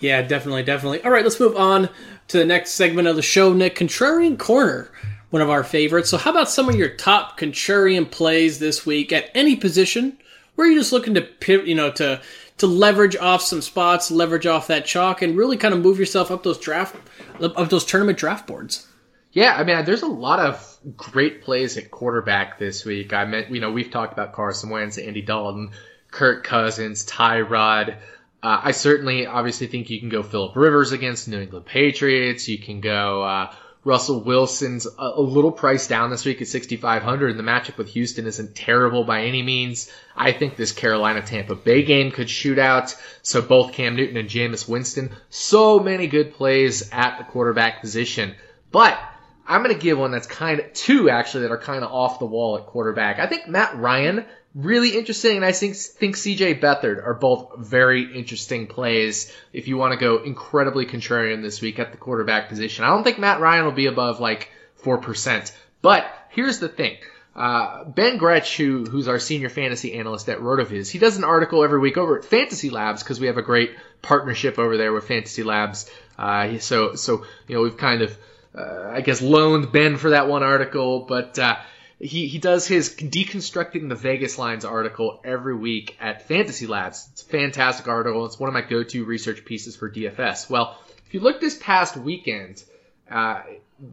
[0.00, 1.02] Yeah, definitely, definitely.
[1.04, 1.88] All right, let's move on
[2.28, 3.76] to the next segment of the show, Nick.
[3.76, 4.90] Contrarian Corner
[5.30, 6.10] one of our favorites.
[6.10, 10.18] So, how about some of your top contrarian plays this week at any position?
[10.54, 11.28] Where you're just looking to
[11.64, 12.20] you know, to
[12.58, 16.30] to leverage off some spots, leverage off that chalk, and really kind of move yourself
[16.30, 16.96] up those draft
[17.40, 18.86] up those tournament draft boards.
[19.32, 23.12] Yeah, I mean, there's a lot of great plays at quarterback this week.
[23.12, 25.72] I meant, you know, we've talked about Carson Wentz, Andy Dalton,
[26.10, 27.98] Kirk Cousins, Tyrod.
[28.42, 32.48] Uh, I certainly, obviously, think you can go Philip Rivers against New England Patriots.
[32.48, 33.22] You can go.
[33.22, 37.76] Uh, Russell Wilson's a, a little priced down this week at 6,500, and the matchup
[37.76, 39.90] with Houston isn't terrible by any means.
[40.16, 42.96] I think this Carolina Tampa Bay game could shoot out.
[43.22, 48.34] So both Cam Newton and Jameis Winston, so many good plays at the quarterback position.
[48.70, 48.98] But
[49.46, 52.18] I'm going to give one that's kind of two actually that are kind of off
[52.18, 53.18] the wall at quarterback.
[53.18, 55.36] I think Matt Ryan really interesting.
[55.36, 59.98] And I think think CJ Beathard are both very interesting plays if you want to
[59.98, 62.84] go incredibly contrarian this week at the quarterback position.
[62.84, 65.52] I don't think Matt Ryan will be above like four percent.
[65.82, 66.96] But here's the thing.
[67.38, 71.62] Uh, ben Gretch, who, who's our senior fantasy analyst at RotoViz, he does an article
[71.62, 75.06] every week over at Fantasy Labs because we have a great partnership over there with
[75.06, 75.88] Fantasy Labs.
[76.18, 78.18] Uh, so, so, you know, we've kind of,
[78.56, 81.58] uh, I guess, loaned Ben for that one article, but, uh,
[82.00, 87.08] he, he does his deconstructing the Vegas lines article every week at Fantasy Labs.
[87.12, 88.24] It's a fantastic article.
[88.26, 90.48] It's one of my go-to research pieces for DFS.
[90.48, 92.62] Well, if you look this past weekend,
[93.10, 93.42] uh,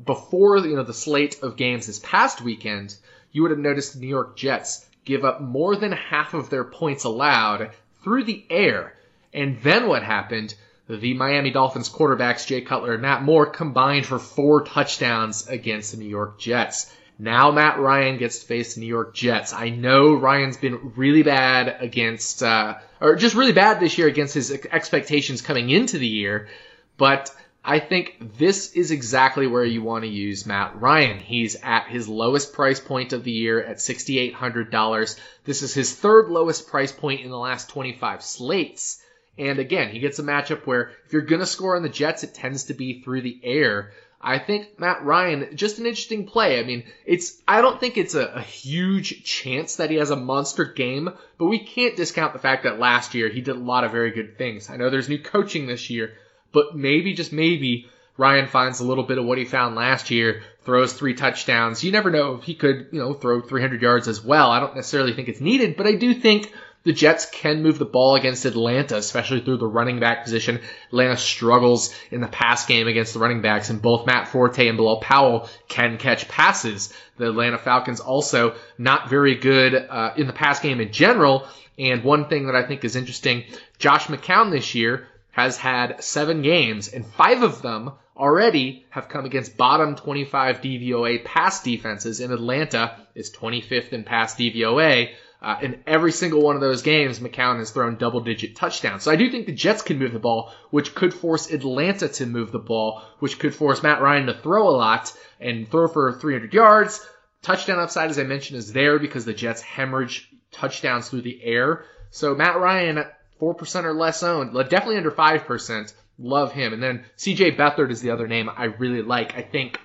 [0.06, 2.96] before you know the slate of games this past weekend,
[3.32, 6.64] you would have noticed the New York Jets give up more than half of their
[6.64, 7.72] points allowed
[8.04, 8.94] through the air.
[9.34, 10.54] And then what happened?
[10.88, 15.98] the Miami Dolphins quarterbacks Jay Cutler and Matt Moore combined for four touchdowns against the
[15.98, 16.94] New York Jets.
[17.18, 19.54] Now Matt Ryan gets to face the New York Jets.
[19.54, 24.34] I know Ryan's been really bad against, uh, or just really bad this year against
[24.34, 26.50] his expectations coming into the year,
[26.98, 27.34] but
[27.68, 31.18] I think this is exactly where you want to use Matt Ryan.
[31.18, 35.20] He's at his lowest price point of the year at $6,800.
[35.46, 39.02] This is his third lowest price point in the last 25 slates.
[39.40, 42.24] And again, he gets a matchup where if you're going to score on the Jets,
[42.24, 43.94] it tends to be through the air.
[44.26, 46.60] I think Matt Ryan, just an interesting play.
[46.60, 50.16] I mean, it's, I don't think it's a, a, huge chance that he has a
[50.16, 53.84] monster game, but we can't discount the fact that last year he did a lot
[53.84, 54.68] of very good things.
[54.68, 56.16] I know there's new coaching this year,
[56.52, 60.42] but maybe, just maybe, Ryan finds a little bit of what he found last year,
[60.64, 61.84] throws three touchdowns.
[61.84, 64.50] You never know if he could, you know, throw 300 yards as well.
[64.50, 66.52] I don't necessarily think it's needed, but I do think
[66.86, 70.62] the Jets can move the ball against Atlanta, especially through the running back position.
[70.88, 74.78] Atlanta struggles in the pass game against the running backs, and both Matt Forte and
[74.78, 76.94] Bilal Powell can catch passes.
[77.18, 81.48] The Atlanta Falcons also not very good uh, in the pass game in general.
[81.78, 83.44] And one thing that I think is interesting,
[83.80, 89.26] Josh McCown this year has had seven games, and five of them already have come
[89.26, 95.10] against bottom 25 DVOA pass defenses, and Atlanta is 25th in pass DVOA.
[95.46, 99.04] Uh, in every single one of those games, McCown has thrown double digit touchdowns.
[99.04, 102.26] So I do think the Jets can move the ball, which could force Atlanta to
[102.26, 106.14] move the ball, which could force Matt Ryan to throw a lot and throw for
[106.14, 107.08] 300 yards.
[107.44, 111.86] Touchdown upside, as I mentioned, is there because the Jets hemorrhage touchdowns through the air.
[112.10, 115.94] So Matt Ryan at 4% or less owned, definitely under 5%.
[116.18, 116.74] Love him.
[116.74, 119.38] And then CJ Beathard is the other name I really like.
[119.38, 119.80] I think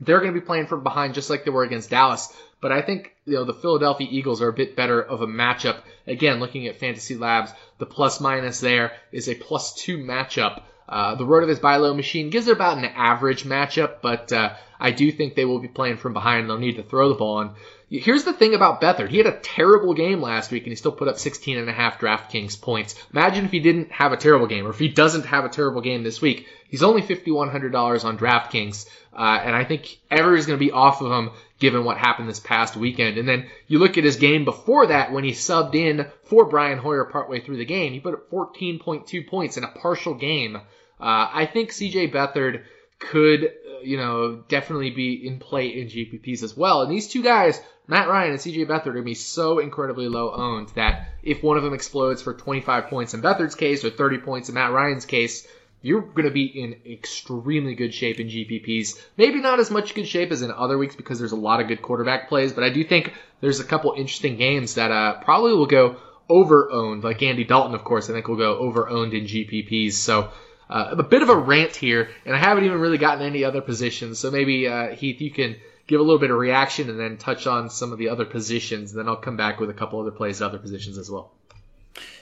[0.00, 2.32] they're going to be playing from behind just like they were against Dallas.
[2.60, 5.78] But I think, you know, the Philadelphia Eagles are a bit better of a matchup.
[6.06, 10.62] Again, looking at Fantasy Labs, the plus minus there is a plus two matchup.
[10.88, 14.90] Uh, the RotoViz Buy Low machine gives it about an average matchup, but uh, I
[14.90, 16.40] do think they will be playing from behind.
[16.40, 17.40] and They'll need to throw the ball.
[17.40, 17.50] And
[17.90, 19.10] here's the thing about Beathard.
[19.10, 21.72] He had a terrible game last week, and he still put up 16 and a
[21.72, 22.94] half DraftKings points.
[23.12, 25.82] Imagine if he didn't have a terrible game, or if he doesn't have a terrible
[25.82, 26.46] game this week.
[26.68, 31.02] He's only $5,100 on DraftKings, uh, and I think Ever is going to be off
[31.02, 33.18] of him given what happened this past weekend.
[33.18, 36.78] And then you look at his game before that when he subbed in for Brian
[36.78, 37.92] Hoyer partway through the game.
[37.92, 40.56] He put up 14.2 points in a partial game.
[40.56, 40.60] Uh,
[41.00, 42.62] I think CJ Beathard
[42.98, 46.82] could, uh, you know, definitely be in play in GPPs as well.
[46.82, 50.08] And these two guys, Matt Ryan and CJ Beathard, are going to be so incredibly
[50.08, 53.90] low owned that if one of them explodes for 25 points in Beathard's case or
[53.90, 55.46] 30 points in Matt Ryan's case,
[55.80, 59.00] you're going to be in extremely good shape in GPPs.
[59.16, 61.68] Maybe not as much good shape as in other weeks because there's a lot of
[61.68, 65.52] good quarterback plays, but I do think there's a couple interesting games that uh, probably
[65.52, 65.96] will go
[66.28, 67.04] over owned.
[67.04, 69.92] Like Andy Dalton, of course, I think will go over owned in GPPs.
[69.92, 70.30] So
[70.68, 73.60] uh, a bit of a rant here, and I haven't even really gotten any other
[73.60, 74.18] positions.
[74.18, 77.46] So maybe uh, Heath, you can give a little bit of reaction and then touch
[77.46, 78.92] on some of the other positions.
[78.92, 81.32] Then I'll come back with a couple other plays, other positions as well.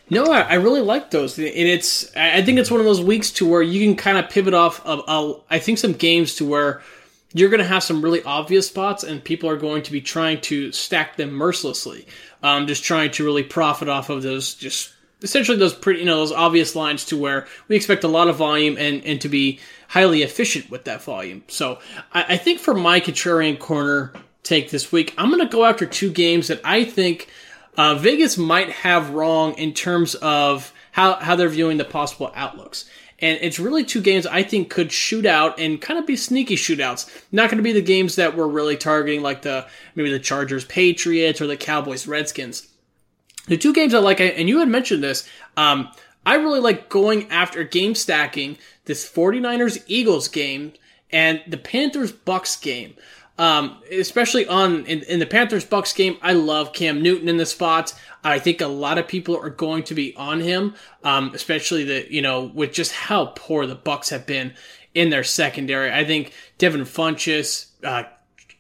[0.09, 2.15] No, I, I really like those, and it's.
[2.17, 4.85] I think it's one of those weeks to where you can kind of pivot off
[4.87, 5.03] of.
[5.09, 6.83] Uh, I think some games to where
[7.33, 10.41] you're going to have some really obvious spots, and people are going to be trying
[10.43, 12.07] to stack them mercilessly,
[12.43, 14.55] um, just trying to really profit off of those.
[14.55, 14.93] Just
[15.23, 18.37] essentially those pretty, you know, those obvious lines to where we expect a lot of
[18.37, 21.43] volume and and to be highly efficient with that volume.
[21.49, 21.81] So
[22.13, 24.13] I, I think for my contrarian corner
[24.45, 27.29] take this week, I'm going to go after two games that I think
[27.77, 32.89] uh, Vegas might have wrong in terms of how, how they're viewing the possible outlooks.
[33.19, 36.57] And it's really two games I think could shoot out and kind of be sneaky
[36.57, 37.11] shootouts.
[37.33, 40.65] Not going to be the games that we're really targeting, like the maybe the Chargers
[40.65, 42.69] Patriots or the Cowboys Redskins.
[43.47, 45.91] The two games I like, and you had mentioned this, um,
[46.27, 50.73] I really like going after game stacking this 49ers Eagles game
[51.11, 52.97] and the Panthers Bucks game.
[53.39, 57.45] Um, especially on in, in the Panthers Bucks game, I love Cam Newton in the
[57.45, 57.93] spot.
[58.25, 62.07] I think a lot of people are going to be on him, um, especially the
[62.11, 64.55] you know with just how poor the Bucks have been
[64.95, 65.93] in their secondary.
[65.93, 68.05] I think Devin Funchess, uh,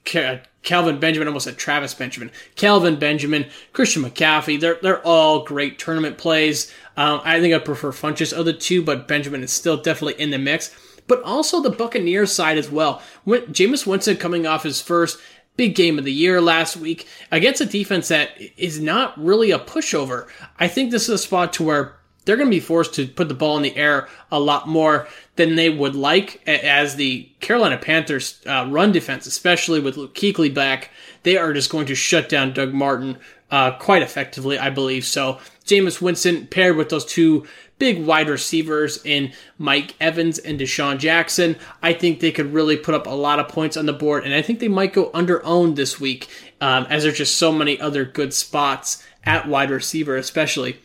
[0.04, 4.60] Kelvin Benjamin, almost said Travis Benjamin, Kelvin Benjamin, Christian McCaffrey.
[4.60, 6.70] They're they're all great tournament plays.
[6.98, 10.30] Um, I think I prefer Funchess of the two, but Benjamin is still definitely in
[10.30, 10.74] the mix
[11.06, 13.02] but also the Buccaneers side as well.
[13.24, 15.18] When, Jameis Winston coming off his first
[15.56, 19.58] big game of the year last week against a defense that is not really a
[19.58, 20.26] pushover.
[20.58, 23.28] I think this is a spot to where they're going to be forced to put
[23.28, 27.78] the ball in the air a lot more than they would like as the Carolina
[27.78, 30.90] Panthers uh, run defense, especially with Luke Kuechly back.
[31.22, 33.18] They are just going to shut down Doug Martin
[33.50, 35.04] uh, quite effectively, I believe.
[35.04, 37.46] So Jameis Winston paired with those two
[37.78, 41.56] big wide receivers in Mike Evans and DeSean Jackson.
[41.82, 44.34] I think they could really put up a lot of points on the board, and
[44.34, 46.28] I think they might go under owned this week,
[46.60, 50.80] um, as there's just so many other good spots at wide receiver, especially.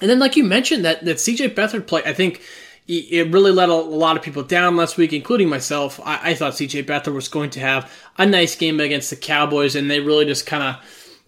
[0.00, 2.42] And then, like you mentioned, that that CJ Beathard play, I think
[2.88, 5.98] it really let a, lot of people down last week, including myself.
[6.04, 9.74] I, I thought CJ Beathard was going to have a nice game against the Cowboys,
[9.74, 10.76] and they really just kind of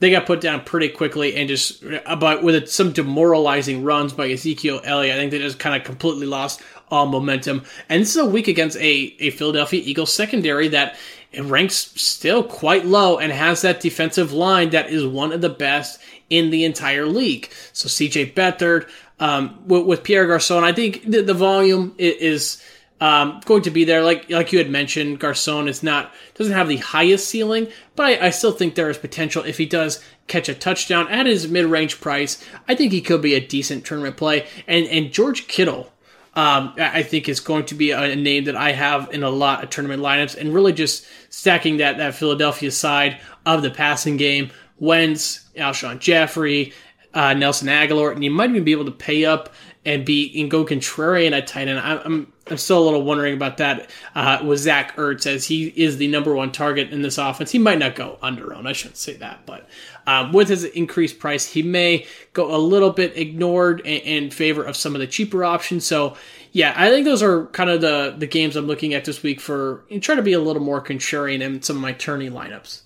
[0.01, 4.81] they got put down pretty quickly and just about with some demoralizing runs by Ezekiel
[4.85, 5.17] Elliott.
[5.17, 7.65] I think they just kind of completely lost all momentum.
[7.89, 10.97] And this is a week against a, a Philadelphia Eagles secondary that
[11.39, 16.01] ranks still quite low and has that defensive line that is one of the best
[16.31, 17.51] in the entire league.
[17.73, 18.89] So CJ Beathard,
[19.21, 22.63] um, with, with, Pierre Garcon, I think the, the volume is
[23.01, 24.03] um, going to be there.
[24.03, 28.27] Like like you had mentioned, Garcon is not doesn't have the highest ceiling, but I,
[28.27, 31.67] I still think there is potential if he does catch a touchdown at his mid
[31.67, 32.45] range price.
[32.67, 34.47] I think he could be a decent tournament play.
[34.67, 35.93] And and George Kittle.
[36.35, 39.65] Um, I think is going to be a name that I have in a lot
[39.65, 44.53] of tournament lineups, and really just stacking that that Philadelphia side of the passing game.
[44.79, 46.73] Wentz, Alshon Jeffery,
[47.13, 49.53] uh, Nelson Agholor, and you might even be able to pay up
[49.85, 51.81] and be and go contrarian at tight end.
[51.81, 55.97] I'm I'm still a little wondering about that uh, with Zach Ertz as he is
[55.97, 57.51] the number one target in this offense.
[57.51, 58.67] He might not go under own.
[58.67, 59.69] I shouldn't say that, but
[60.07, 64.63] um, with his increased price, he may go a little bit ignored in, in, favor
[64.63, 65.85] of some of the cheaper options.
[65.87, 66.17] So
[66.53, 69.41] yeah, I think those are kind of the the games I'm looking at this week
[69.41, 72.83] for trying to be a little more contrarian in some of my tourney lineups.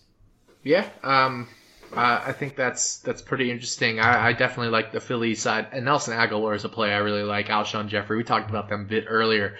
[0.64, 1.48] Yeah, um,
[1.94, 4.00] uh, I think that's that's pretty interesting.
[4.00, 7.22] I, I, definitely like the Philly side, and Nelson Agholor is a play I really
[7.22, 7.48] like.
[7.48, 9.56] Alshon Jeffery, we talked about them a bit earlier.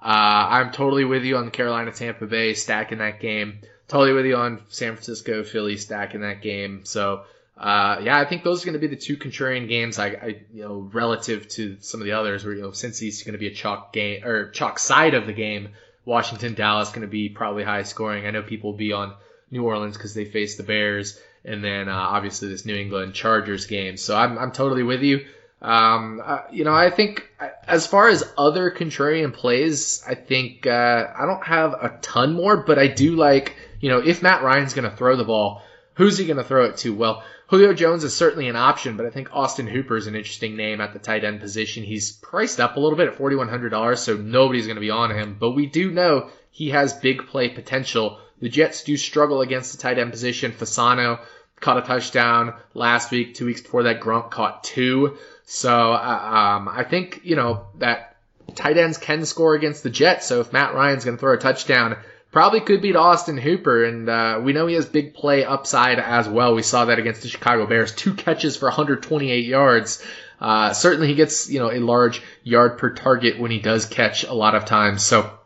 [0.00, 3.60] Uh, I'm totally with you on the Carolina Tampa Bay stack in that game.
[3.88, 6.84] Totally with you on San Francisco Philly stack in that game.
[6.84, 7.22] So
[7.58, 9.98] uh, yeah, I think those are going to be the two contrarian games.
[9.98, 13.24] I, I, you know, relative to some of the others, where you know, since he's
[13.24, 15.70] going to be a chalk game or chalk side of the game,
[16.04, 18.26] Washington Dallas going to be probably high scoring.
[18.26, 19.14] I know people will be on
[19.50, 23.66] New Orleans because they face the Bears and then uh, obviously this New England Chargers
[23.66, 23.96] game.
[23.96, 25.26] So I'm I'm totally with you.
[25.60, 27.28] Um, uh, you know, I think
[27.66, 32.58] as far as other contrarian plays, I think uh, I don't have a ton more,
[32.58, 35.62] but I do like you know if Matt Ryan's going to throw the ball,
[35.94, 36.94] who's he going to throw it to?
[36.94, 37.22] Well.
[37.50, 40.82] Julio Jones is certainly an option, but I think Austin Hooper is an interesting name
[40.82, 41.82] at the tight end position.
[41.82, 45.38] He's priced up a little bit at $4,100, so nobody's going to be on him,
[45.40, 48.18] but we do know he has big play potential.
[48.40, 50.52] The Jets do struggle against the tight end position.
[50.52, 51.20] Fasano
[51.60, 53.34] caught a touchdown last week.
[53.34, 55.18] Two weeks before that, Gronk caught two.
[55.44, 58.16] So uh, um, I think you know that
[58.54, 60.26] tight ends can score against the Jets.
[60.26, 61.96] So if Matt Ryan's going to throw a touchdown,
[62.30, 66.28] probably could beat Austin Hooper, and uh, we know he has big play upside as
[66.28, 66.54] well.
[66.54, 70.04] We saw that against the Chicago Bears, two catches for 128 yards.
[70.40, 74.24] Uh, certainly, he gets you know a large yard per target when he does catch
[74.24, 75.02] a lot of times.
[75.02, 75.37] So.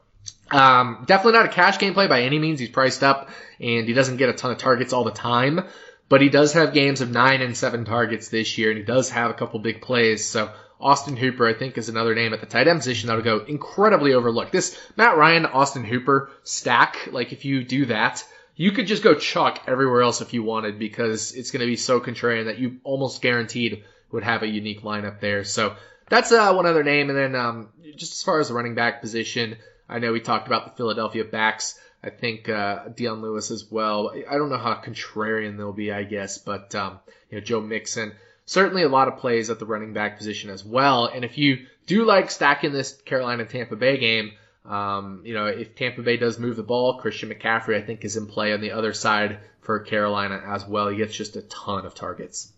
[0.53, 2.61] Um, definitely not a cash game play by any means.
[2.61, 5.65] He's priced up and he doesn't get a ton of targets all the time
[6.13, 9.09] but he does have games of nine and seven targets this year, and he does
[9.09, 10.23] have a couple big plays.
[10.23, 13.39] So Austin Hooper, I think, is another name at the tight end position that'll go
[13.39, 14.53] incredibly overlooked.
[14.53, 18.23] This Matt Ryan, Austin Hooper stack, like if you do that,
[18.57, 21.77] you could just go chuck everywhere else if you wanted because it's going to be
[21.77, 25.45] so contrarian that you almost guaranteed would have a unique lineup there.
[25.45, 25.77] So
[26.11, 27.09] that's uh, one other name.
[27.09, 29.57] And then um, just as far as the running back position,
[29.93, 31.79] I know we talked about the Philadelphia backs.
[32.03, 34.13] I think uh, Dion Lewis as well.
[34.29, 36.99] I don't know how contrarian they'll be, I guess, but um,
[37.31, 38.13] you know Joe Mixon.
[38.47, 41.07] Certainly a lot of plays at the running back position as well.
[41.07, 44.33] And if you do like stacking this Carolina Tampa Bay game,
[44.65, 48.17] um, you know if Tampa Bay does move the ball, Christian McCaffrey I think is
[48.17, 50.89] in play on the other side for Carolina as well.
[50.89, 52.53] He gets just a ton of targets.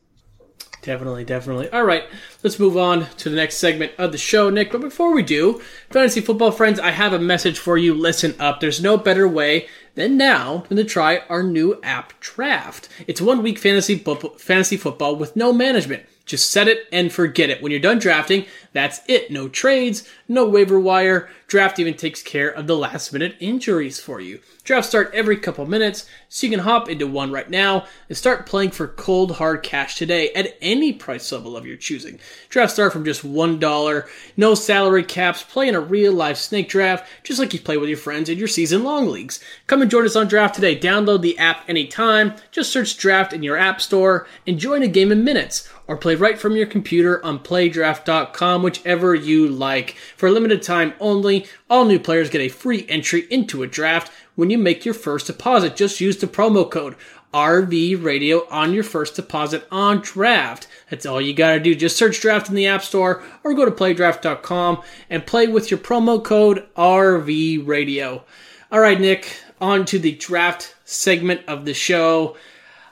[0.82, 1.70] Definitely, definitely.
[1.70, 2.04] All right,
[2.42, 4.70] let's move on to the next segment of the show, Nick.
[4.70, 7.94] But before we do, fantasy football friends, I have a message for you.
[7.94, 8.60] Listen up.
[8.60, 12.88] There's no better way than now than to try our new app Draft.
[13.06, 16.04] It's one week fantasy fantasy football with no management.
[16.26, 17.62] Just set it and forget it.
[17.62, 19.30] When you're done drafting, that's it.
[19.30, 21.28] No trades, no waiver wire.
[21.46, 24.40] Draft even takes care of the last minute injuries for you.
[24.64, 28.46] Drafts start every couple minutes, so you can hop into one right now and start
[28.46, 32.18] playing for cold hard cash today at any price level of your choosing.
[32.48, 37.06] Drafts start from just $1, no salary caps, play in a real life snake draft,
[37.22, 39.38] just like you play with your friends in your season long leagues.
[39.66, 40.78] Come and join us on Draft today.
[40.78, 42.34] Download the app anytime.
[42.50, 46.14] Just search Draft in your app store and join a game in minutes or play
[46.14, 49.96] right from your computer on playdraft.com, whichever you like.
[50.16, 54.12] For a limited time only, all new players get a free entry into a draft
[54.34, 55.76] when you make your first deposit.
[55.76, 56.96] Just use the promo code
[57.34, 60.68] RV Radio on your first deposit on draft.
[60.88, 61.74] That's all you gotta do.
[61.74, 65.78] Just search draft in the App Store or go to playdraft.com and play with your
[65.78, 68.24] promo code RV Radio.
[68.70, 72.36] All right, Nick, on to the draft segment of the show.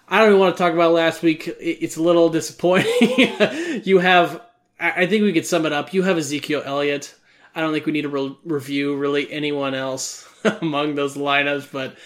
[0.08, 1.48] I don't even want to talk about last week.
[1.60, 2.92] It's a little disappointing.
[3.84, 4.42] you have,
[4.82, 5.94] I think we could sum it up.
[5.94, 7.14] You have Ezekiel Elliott.
[7.54, 10.28] I don't think we need to re- review really anyone else
[10.60, 11.96] among those lineups, but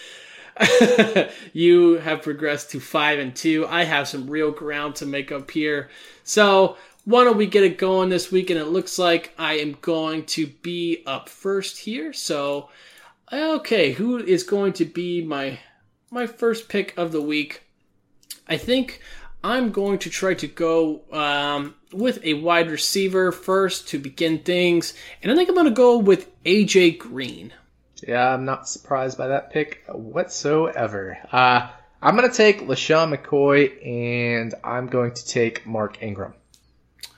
[1.53, 3.65] you have progressed to five and two.
[3.67, 5.89] I have some real ground to make up here.
[6.23, 8.49] So why don't we get it going this week?
[8.49, 12.13] And it looks like I am going to be up first here.
[12.13, 12.69] So
[13.31, 15.59] okay, who is going to be my
[16.11, 17.63] my first pick of the week?
[18.47, 19.01] I think
[19.43, 24.93] I'm going to try to go um, with a wide receiver first to begin things,
[25.21, 27.53] and I think I'm going to go with AJ Green.
[28.07, 31.17] Yeah, I'm not surprised by that pick whatsoever.
[31.31, 31.69] Uh,
[32.01, 36.33] I'm going to take LeSean McCoy, and I'm going to take Mark Ingram.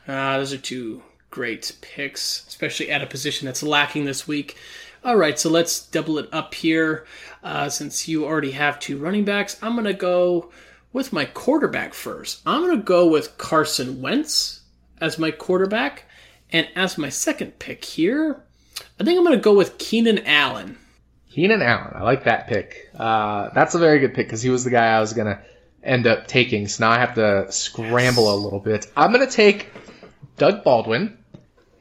[0.07, 4.57] Uh, those are two great picks, especially at a position that's lacking this week.
[5.03, 7.05] All right, so let's double it up here.
[7.43, 10.51] Uh, since you already have two running backs, I'm going to go
[10.91, 12.41] with my quarterback first.
[12.45, 14.61] I'm going to go with Carson Wentz
[14.99, 16.05] as my quarterback.
[16.51, 18.41] And as my second pick here,
[18.99, 20.77] I think I'm going to go with Keenan Allen.
[21.31, 21.93] Keenan Allen.
[21.95, 22.89] I like that pick.
[22.97, 25.39] Uh, that's a very good pick because he was the guy I was going to
[25.83, 26.67] end up taking.
[26.67, 28.33] So now I have to scramble yes.
[28.33, 28.87] a little bit.
[28.97, 29.69] I'm going to take
[30.37, 31.17] Doug Baldwin.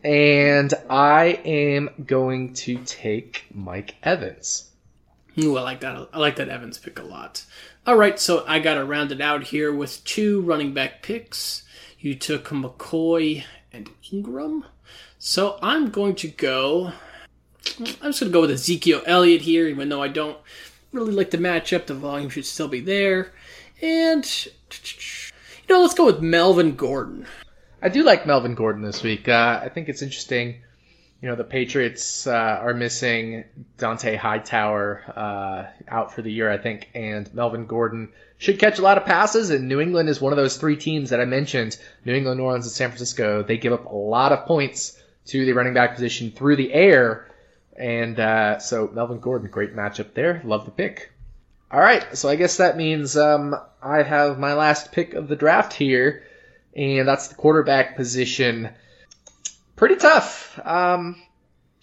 [0.04, 4.70] And I am going to take Mike Evans.
[5.38, 6.08] Ooh, I like that.
[6.12, 7.44] I like that Evans pick a lot.
[7.86, 11.62] All right, so I got to round it out here with two running back picks.
[11.98, 14.64] You took McCoy and Ingram.
[15.18, 16.92] So I'm going to go.
[17.78, 20.36] I'm just going to go with Ezekiel Elliott here, even though I don't
[20.92, 21.86] really like the matchup.
[21.86, 23.32] The volume should still be there.
[23.80, 27.26] And, you know, let's go with Melvin Gordon.
[27.80, 29.28] I do like Melvin Gordon this week.
[29.28, 30.62] Uh, I think it's interesting.
[31.20, 33.44] You know, the Patriots uh, are missing
[33.76, 38.82] Dont'a Hightower uh, out for the year, I think, and Melvin Gordon should catch a
[38.82, 39.50] lot of passes.
[39.50, 42.44] And New England is one of those three teams that I mentioned New England, New
[42.44, 43.42] Orleans, and San Francisco.
[43.42, 47.28] They give up a lot of points to the running back position through the air.
[47.76, 50.40] And uh, so Melvin Gordon, great matchup there.
[50.44, 51.10] Love the pick.
[51.70, 55.36] All right, so I guess that means um, I have my last pick of the
[55.36, 56.22] draft here
[56.78, 58.70] and that's the quarterback position.
[59.78, 60.58] Pretty tough.
[60.64, 61.22] Um,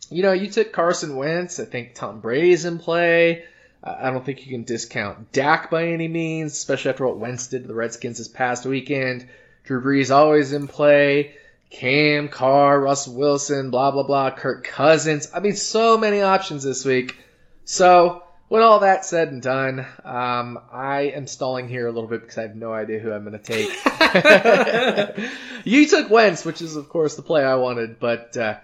[0.10, 1.62] you know, you took Carson Wentz.
[1.62, 3.46] I think Tom Brady's in play.
[3.82, 7.62] I don't think you can discount Dak by any means, especially after what Wentz did
[7.62, 9.30] to the Redskins this past weekend.
[9.64, 11.36] Drew Brees always in play.
[11.70, 15.30] Cam, Carr, Russell Wilson, blah, blah, blah, Kirk Cousins.
[15.34, 17.16] I mean, so many options this week.
[17.64, 22.22] So, when all that said and done, um, I am stalling here a little bit
[22.22, 23.70] because I have no idea who I'm going to take.
[25.66, 28.58] you took Wentz, which is of course the play I wanted, but uh,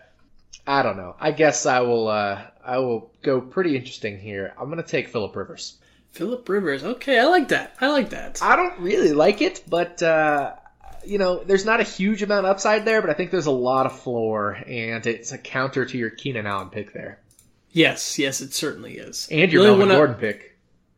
[0.67, 1.15] I don't know.
[1.19, 2.07] I guess I will.
[2.07, 4.53] Uh, I will go pretty interesting here.
[4.59, 5.77] I'm going to take Philip Rivers.
[6.11, 6.83] Philip Rivers.
[6.83, 7.75] Okay, I like that.
[7.81, 8.41] I like that.
[8.41, 10.53] I don't really like it, but uh,
[11.05, 13.85] you know, there's not a huge amount upside there, but I think there's a lot
[13.85, 17.19] of floor, and it's a counter to your Keenan Allen pick there.
[17.71, 19.27] Yes, yes, it certainly is.
[19.31, 20.57] And your Melvin Gordon I, pick.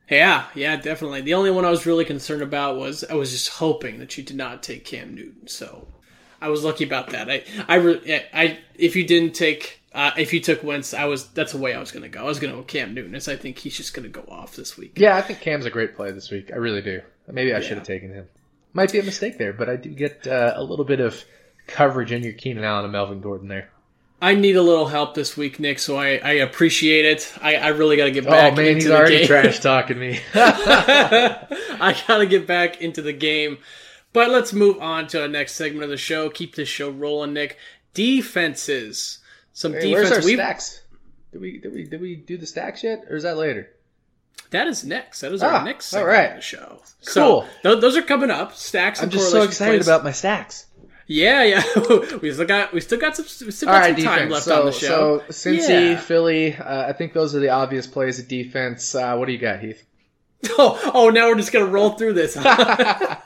[0.10, 1.22] Yeah, yeah, definitely.
[1.22, 4.24] The only one I was really concerned about was I was just hoping that you
[4.24, 5.48] did not take Cam Newton.
[5.48, 5.88] So
[6.42, 7.30] I was lucky about that.
[7.30, 11.54] I, I, I if you didn't take, uh, if you took Wentz, I was that's
[11.54, 12.22] the way I was going to go.
[12.22, 14.26] I was going to go Cam Newton, as I think he's just going to go
[14.32, 14.94] off this week.
[14.98, 16.52] Yeah, I think Cam's a great play this week.
[16.52, 17.02] I really do.
[17.32, 17.62] Maybe I yeah.
[17.62, 18.28] should have taken him.
[18.74, 21.24] Might be a mistake there, but I do get uh, a little bit of
[21.68, 23.70] coverage in your Keenan Allen and Melvin Gordon there.
[24.24, 25.80] I need a little help this week, Nick.
[25.80, 27.34] So I, I appreciate it.
[27.42, 28.52] I, I really got to get back.
[28.52, 29.28] Into Oh man, into he's the already game.
[29.28, 30.22] trash talking me.
[30.34, 33.58] I got to get back into the game.
[34.14, 36.30] But let's move on to our next segment of the show.
[36.30, 37.58] Keep this show rolling, Nick.
[37.94, 39.20] Defenses.
[39.52, 40.10] Some hey, defense.
[40.12, 40.82] Where's our stacks?
[41.34, 43.72] Did we did we did we do the stacks yet, or is that later?
[44.52, 45.20] That is next.
[45.20, 46.30] That is our ah, next segment all right.
[46.30, 46.68] of the show.
[46.68, 46.82] Cool.
[47.02, 48.56] So th- those are coming up.
[48.56, 49.04] Stacks.
[49.04, 49.88] I'm just so excited plays.
[49.88, 50.68] about my stacks.
[51.08, 51.64] Yeah, yeah.
[52.22, 54.66] we still got we still got some, still got right, some time left so, on
[54.68, 55.24] the show.
[55.30, 56.00] So Cincy, yeah.
[56.00, 58.96] Philly, uh, I think those are the obvious plays of defense.
[58.96, 59.84] Uh, what do you got, Heath?
[60.58, 62.36] Oh, oh, now we're just gonna roll through this.
[62.36, 63.20] hold on, okay.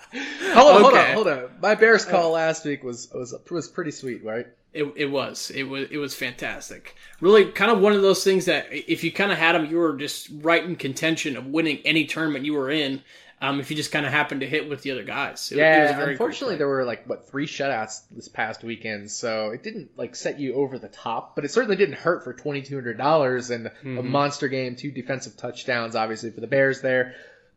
[0.53, 1.49] hold on, hold on.
[1.59, 4.45] My Bears call last week was was was pretty sweet, right?
[4.71, 6.95] It, it was it was it was fantastic.
[7.19, 9.77] Really, kind of one of those things that if you kind of had them, you
[9.77, 13.01] were just right in contention of winning any tournament you were in
[13.39, 15.51] um, if you just kind of happen to hit with the other guys.
[15.51, 19.61] It, yeah, it unfortunately, there were like what three shutouts this past weekend, so it
[19.61, 22.75] didn't like set you over the top, but it certainly didn't hurt for twenty two
[22.75, 23.97] hundred dollars and mm-hmm.
[23.99, 27.13] a monster game, two defensive touchdowns, obviously for the Bears there.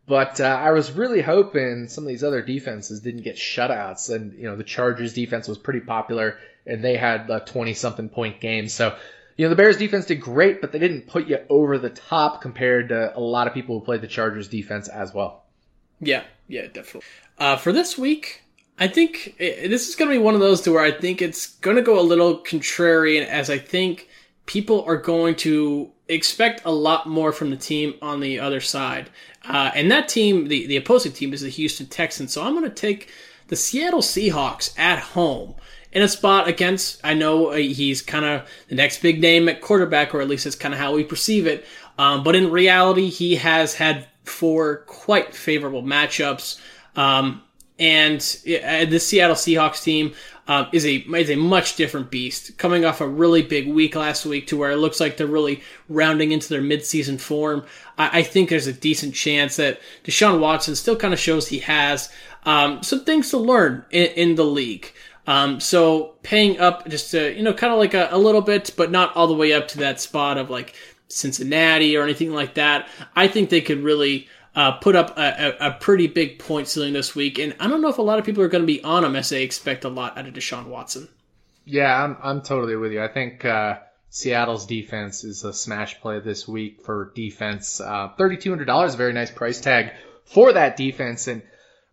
[0.06, 4.34] But uh, I was really hoping some of these other defenses didn't get shutouts, and
[4.34, 8.38] you know the Chargers defense was pretty popular, and they had a twenty something point
[8.40, 8.68] game.
[8.68, 8.98] So
[9.38, 12.42] you know the Bears defense did great, but they didn't put you over the top
[12.42, 15.44] compared to a lot of people who played the Chargers defense as well.
[16.00, 17.02] Yeah, yeah, definitely.
[17.38, 18.42] Uh, for this week,
[18.78, 21.20] I think it, this is going to be one of those to where I think
[21.20, 24.08] it's going to go a little contrarian, as I think
[24.46, 29.10] people are going to expect a lot more from the team on the other side.
[29.44, 32.32] Uh, and that team, the, the opposing team, is the Houston Texans.
[32.32, 33.10] So I'm going to take
[33.48, 35.54] the Seattle Seahawks at home
[35.92, 39.60] in a spot against, I know uh, he's kind of the next big name at
[39.60, 41.64] quarterback, or at least that's kind of how we perceive it.
[41.98, 46.60] Um, but in reality, he has had four quite favorable matchups.
[46.96, 47.42] Um,
[47.78, 50.12] and uh, the Seattle Seahawks team
[50.46, 54.26] um, is a is a much different beast, coming off a really big week last
[54.26, 57.64] week to where it looks like they're really rounding into their midseason form.
[57.96, 61.60] I, I think there's a decent chance that Deshaun Watson still kind of shows he
[61.60, 62.12] has
[62.44, 64.92] um, some things to learn in, in the league.
[65.26, 68.72] Um, so paying up just to, you know, kind of like a, a little bit,
[68.76, 70.74] but not all the way up to that spot of like
[71.10, 72.88] Cincinnati or anything like that.
[73.14, 76.92] I think they could really uh, put up a, a, a, pretty big point ceiling
[76.92, 78.82] this week, and I don't know if a lot of people are going to be
[78.82, 81.08] on him as they expect a lot out of Deshaun Watson.
[81.64, 83.02] Yeah, I'm I'm totally with you.
[83.02, 87.80] I think uh, Seattle's defense is a smash play this week for defense.
[87.80, 89.92] Uh, Thirty two hundred dollars, is a very nice price tag
[90.24, 91.42] for that defense, and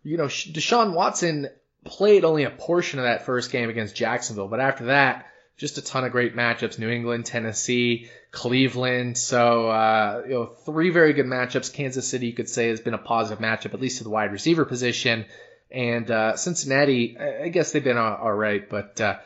[0.02, 1.48] you know Deshaun Watson
[1.84, 5.82] played only a portion of that first game against Jacksonville, but after that, just a
[5.82, 8.10] ton of great matchups: New England, Tennessee.
[8.30, 9.16] Cleveland.
[9.16, 11.72] So, uh, you know, three very good matchups.
[11.72, 14.32] Kansas City, you could say, has been a positive matchup, at least to the wide
[14.32, 15.24] receiver position.
[15.70, 19.18] And uh, Cincinnati, I guess they've been all, right, but uh,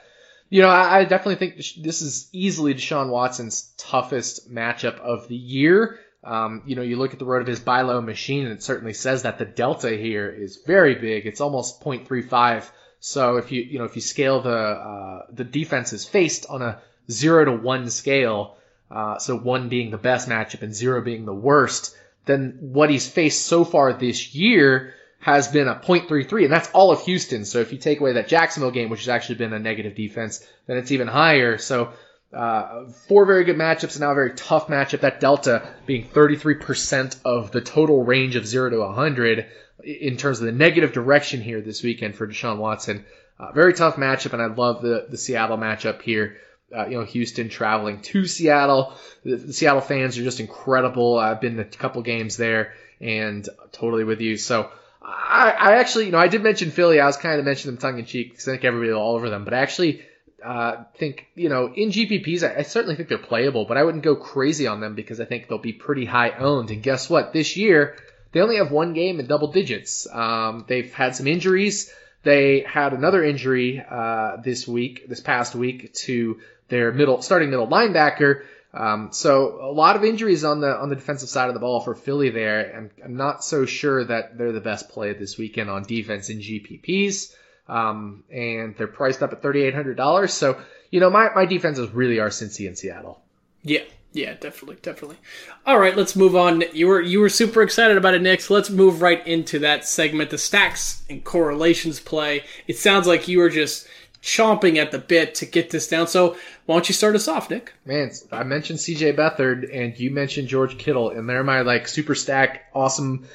[0.51, 5.37] you know, I, I, definitely think this is easily Deshaun Watson's toughest matchup of the
[5.37, 6.01] year.
[6.25, 9.23] Um, you know, you look at the RotoViz buy low machine, and it certainly says
[9.23, 11.27] that the delta here is very big.
[11.27, 12.69] It's almost 0.35.
[12.99, 16.81] So if you you know if you scale the uh, the defenses faced on a
[17.11, 18.57] zero to one scale,
[18.93, 23.09] uh, so one being the best matchup and zero being the worst, then what he's
[23.09, 27.45] faced so far this year has been a 0.33, and that's all of Houston.
[27.45, 30.47] So if you take away that Jacksonville game, which has actually been a negative defense,
[30.67, 31.59] then it's even higher.
[31.59, 31.93] So
[32.35, 35.01] uh, four very good matchups and now a very tough matchup.
[35.01, 39.47] That delta being 33% of the total range of 0 to 100
[39.85, 43.05] in terms of the negative direction here this weekend for Deshaun Watson.
[43.39, 46.37] Uh, very tough matchup, and I love the, the Seattle matchup here
[46.75, 48.95] uh, you know, Houston traveling to Seattle.
[49.25, 51.19] The, the, Seattle fans are just incredible.
[51.19, 54.37] I've been a couple games there and totally with you.
[54.37, 54.71] So
[55.03, 57.01] I, I actually, you know, I did mention Philly.
[57.01, 59.29] I was kind of mentioning them tongue in cheek because I think everybody all over
[59.29, 60.03] them, but I actually
[60.45, 64.03] uh, think, you know, in GPPs, I, I, certainly think they're playable, but I wouldn't
[64.03, 66.71] go crazy on them because I think they'll be pretty high owned.
[66.71, 67.33] And guess what?
[67.33, 67.97] This year,
[68.33, 70.07] they only have one game in double digits.
[70.11, 71.93] Um, they've had some injuries.
[72.23, 76.41] They had another injury uh, this week, this past week, to
[76.73, 78.45] their middle starting middle linebacker.
[78.73, 81.81] Um, so a lot of injuries on the on the defensive side of the ball
[81.81, 85.69] for Philly there, and I'm not so sure that they're the best play this weekend
[85.69, 87.35] on defense in GPPs.
[87.69, 90.33] Um, and they're priced up at thirty eight hundred dollars.
[90.33, 90.59] So
[90.91, 93.21] you know my my defenses really are Cincy and Seattle.
[93.63, 95.19] Yeah, yeah, definitely, definitely.
[95.67, 96.65] All right, let's move on.
[96.73, 98.41] You were you were super excited about it, Nick.
[98.41, 102.45] So let's move right into that segment, the stacks and correlations play.
[102.67, 103.87] It sounds like you were just
[104.23, 106.07] chomping at the bit to get this down.
[106.07, 107.73] So why don't you start us off, Nick?
[107.85, 112.15] Man, I mentioned CJ Beathard and you mentioned George Kittle, and they're my like super
[112.15, 113.27] stack, awesome,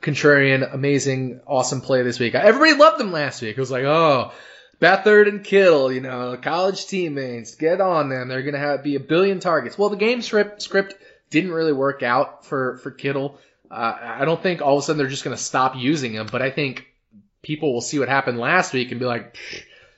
[0.00, 2.34] contrarian, amazing, awesome play this week.
[2.34, 3.56] Everybody loved them last week.
[3.56, 4.32] It was like, oh,
[4.80, 8.28] Beathard and Kittle, you know, college teammates, get on them.
[8.28, 9.78] They're gonna have be a billion targets.
[9.78, 10.94] Well, the game script
[11.30, 13.38] didn't really work out for for Kittle.
[13.70, 16.42] Uh, I don't think all of a sudden they're just gonna stop using him, but
[16.42, 16.86] I think
[17.40, 19.36] people will see what happened last week and be like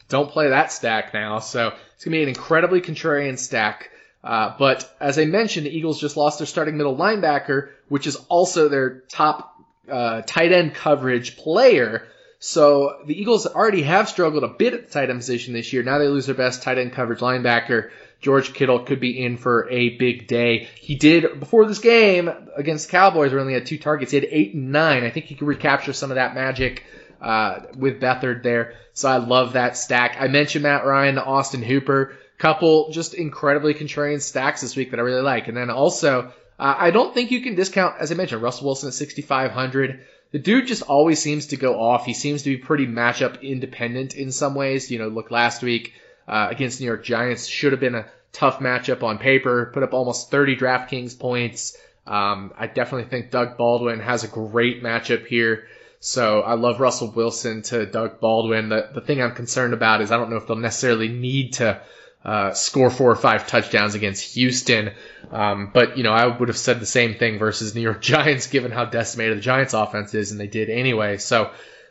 [0.09, 1.39] don't play that stack now.
[1.41, 3.91] So it's going to be an incredibly contrarian stack.
[4.23, 8.17] Uh, but as I mentioned, the Eagles just lost their starting middle linebacker, which is
[8.29, 9.55] also their top
[9.91, 12.07] uh, tight end coverage player.
[12.39, 15.83] So the Eagles already have struggled a bit at the tight end position this year.
[15.83, 17.91] Now they lose their best tight end coverage linebacker.
[18.21, 20.69] George Kittle could be in for a big day.
[20.81, 24.11] He did before this game against the Cowboys, where he only had two targets.
[24.11, 25.05] He had eight and nine.
[25.05, 26.83] I think he could recapture some of that magic
[27.21, 28.75] uh, with Beathard there.
[28.93, 30.17] So I love that stack.
[30.19, 35.03] I mentioned Matt Ryan, Austin Hooper, couple just incredibly contrarian stacks this week that I
[35.03, 35.49] really like.
[35.49, 38.89] And then also, uh, I don't think you can discount, as I mentioned, Russell Wilson
[38.89, 40.05] at 6,500.
[40.33, 42.05] The dude just always seems to go off.
[42.05, 44.91] He seems to be pretty matchup independent in some ways.
[44.91, 45.95] You know, look last week
[46.27, 49.71] uh, against New York Giants should have been a tough matchup on paper.
[49.73, 51.77] Put up almost 30 DraftKings points.
[52.07, 55.69] Um, I definitely think Doug Baldwin has a great matchup here.
[56.01, 58.69] So I love Russell Wilson to Doug Baldwin.
[58.69, 61.81] The, the thing I'm concerned about is I don't know if they'll necessarily need to
[62.25, 64.91] uh, score four or five touchdowns against Houston.
[65.31, 68.49] Um, but, you know, I would have said the same thing versus New York Giants
[68.49, 71.19] given how decimated the Giants offense is, and they did anyway.
[71.19, 71.51] So,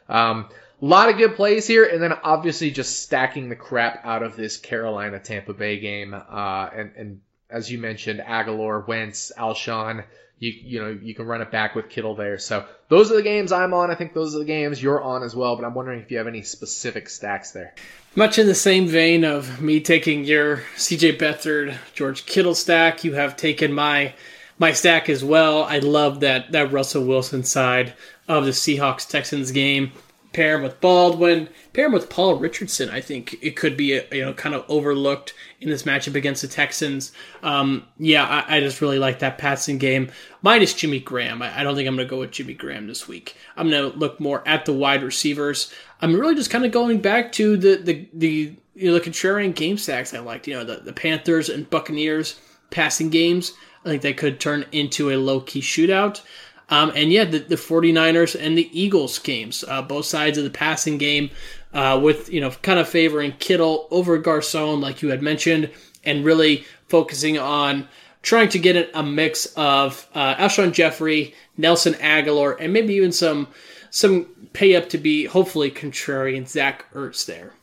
[0.10, 0.50] um,
[0.82, 4.36] a lot of good plays here, and then obviously just stacking the crap out of
[4.36, 6.14] this Carolina Tampa Bay game.
[6.14, 10.04] Uh, and, and as you mentioned, Agholor, Wentz, Alshon,
[10.40, 12.38] you you know you can run it back with Kittle there.
[12.38, 13.90] So those are the games I'm on.
[13.90, 15.56] I think those are the games you're on as well.
[15.56, 17.74] But I'm wondering if you have any specific stacks there.
[18.16, 23.14] Much in the same vein of me taking your CJ Beathard, George Kittle stack, you
[23.14, 24.14] have taken my
[24.58, 25.64] my stack as well.
[25.64, 27.94] I love that that Russell Wilson side
[28.28, 29.92] of the Seahawks Texans game
[30.36, 32.90] pair him with Baldwin, pair him with Paul Richardson.
[32.90, 36.42] I think it could be a, you know kind of overlooked in this matchup against
[36.42, 37.14] the Texans.
[37.42, 40.12] Um, yeah, I, I, just really like that passing game.
[40.42, 41.42] Minus Jimmy Graham.
[41.42, 43.38] I, I don't think I'm going to go with Jimmy Graham this week.
[43.56, 45.74] I'm going to look more at the wide receivers.
[46.02, 49.56] I'm really just kind of going back to the the the you know the contrarian
[49.56, 50.50] game stacks I liked.
[50.50, 52.38] You know the the Panthers and Buccaneers
[52.72, 53.54] passing games.
[53.86, 56.22] I think they could turn into a low key shootout.
[56.70, 60.50] Um, and yeah, the, the 49ers and the Eagles games, uh, both sides of the
[60.50, 61.30] passing game,
[61.74, 65.70] uh, with, you know, kind of favoring Kittle over Garcon, like you had mentioned,
[66.04, 67.88] and really focusing on
[68.22, 73.48] trying to get a mix of uh, Alshon Jeffery, Nelson Agholor, and maybe even some
[73.92, 77.54] some pay up to be hopefully contrarian Zach Ertz there.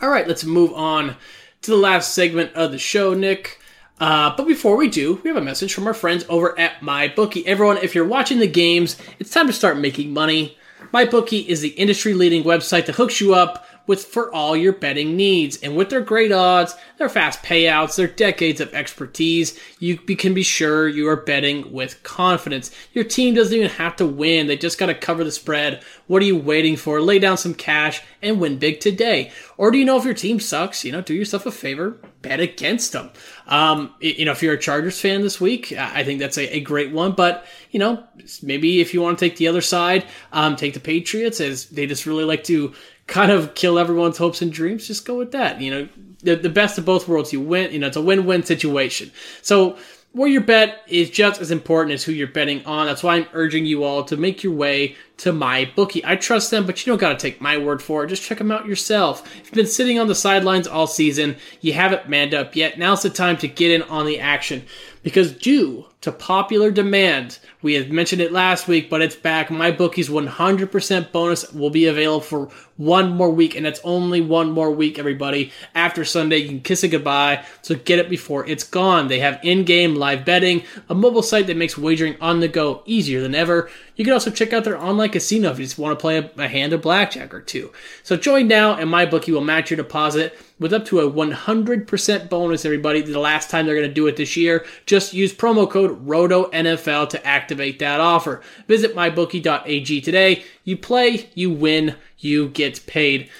[0.00, 1.16] All right, let's move on
[1.62, 3.58] to the last segment of the show, Nick.
[3.98, 7.46] Uh, but before we do, we have a message from our friends over at MyBookie.
[7.46, 10.56] Everyone, if you're watching the games, it's time to start making money.
[10.92, 15.16] MyBookie is the industry leading website that hooks you up with for all your betting
[15.16, 15.56] needs.
[15.62, 20.42] And with their great odds, their fast payouts, their decades of expertise, you can be
[20.42, 22.70] sure you are betting with confidence.
[22.92, 24.46] Your team doesn't even have to win.
[24.46, 25.82] They just got to cover the spread.
[26.06, 27.00] What are you waiting for?
[27.00, 29.32] Lay down some cash and win big today.
[29.56, 30.84] Or do you know if your team sucks?
[30.84, 33.10] You know, do yourself a favor, bet against them.
[33.46, 36.60] Um, you know, if you're a Chargers fan this week, I think that's a, a
[36.60, 37.12] great one.
[37.12, 38.02] But you know,
[38.42, 41.86] maybe if you want to take the other side, um, take the Patriots as they
[41.86, 42.74] just really like to
[43.06, 45.60] kind of kill everyone's hopes and dreams, just go with that.
[45.60, 45.88] You know,
[46.22, 47.32] the, the best of both worlds.
[47.32, 49.10] You win, you know, it's a win win situation.
[49.42, 49.78] So,
[50.12, 52.86] where your bet is just as important as who you're betting on.
[52.86, 56.06] That's why I'm urging you all to make your way to MyBookie.
[56.06, 58.08] I trust them, but you don't got to take my word for it.
[58.08, 59.26] Just check them out yourself.
[59.36, 62.78] If you've been sitting on the sidelines all season, you haven't manned up yet.
[62.78, 64.64] Now's the time to get in on the action
[65.02, 69.48] because due to popular demand, we had mentioned it last week, but it's back.
[69.48, 74.70] MyBookie's 100% bonus will be available for one more week, and it's only one more
[74.70, 75.50] week, everybody.
[75.74, 79.08] After Sunday, you can kiss it goodbye, so get it before it's gone.
[79.08, 82.84] They have in game live betting, a mobile site that makes wagering on the go
[82.86, 83.68] easier than ever.
[83.96, 86.30] You can also check out their online casino if you just want to play a,
[86.36, 87.72] a hand of blackjack or two.
[88.04, 92.64] So join now, and MyBookie will match your deposit with up to a 100% bonus,
[92.64, 93.02] everybody.
[93.02, 94.64] The last time they're going to do it this year.
[94.86, 98.42] Just use promo code ROTONFL to activate that offer.
[98.68, 100.44] Visit mybookie.ag today.
[100.64, 103.30] You play, you win, you get paid.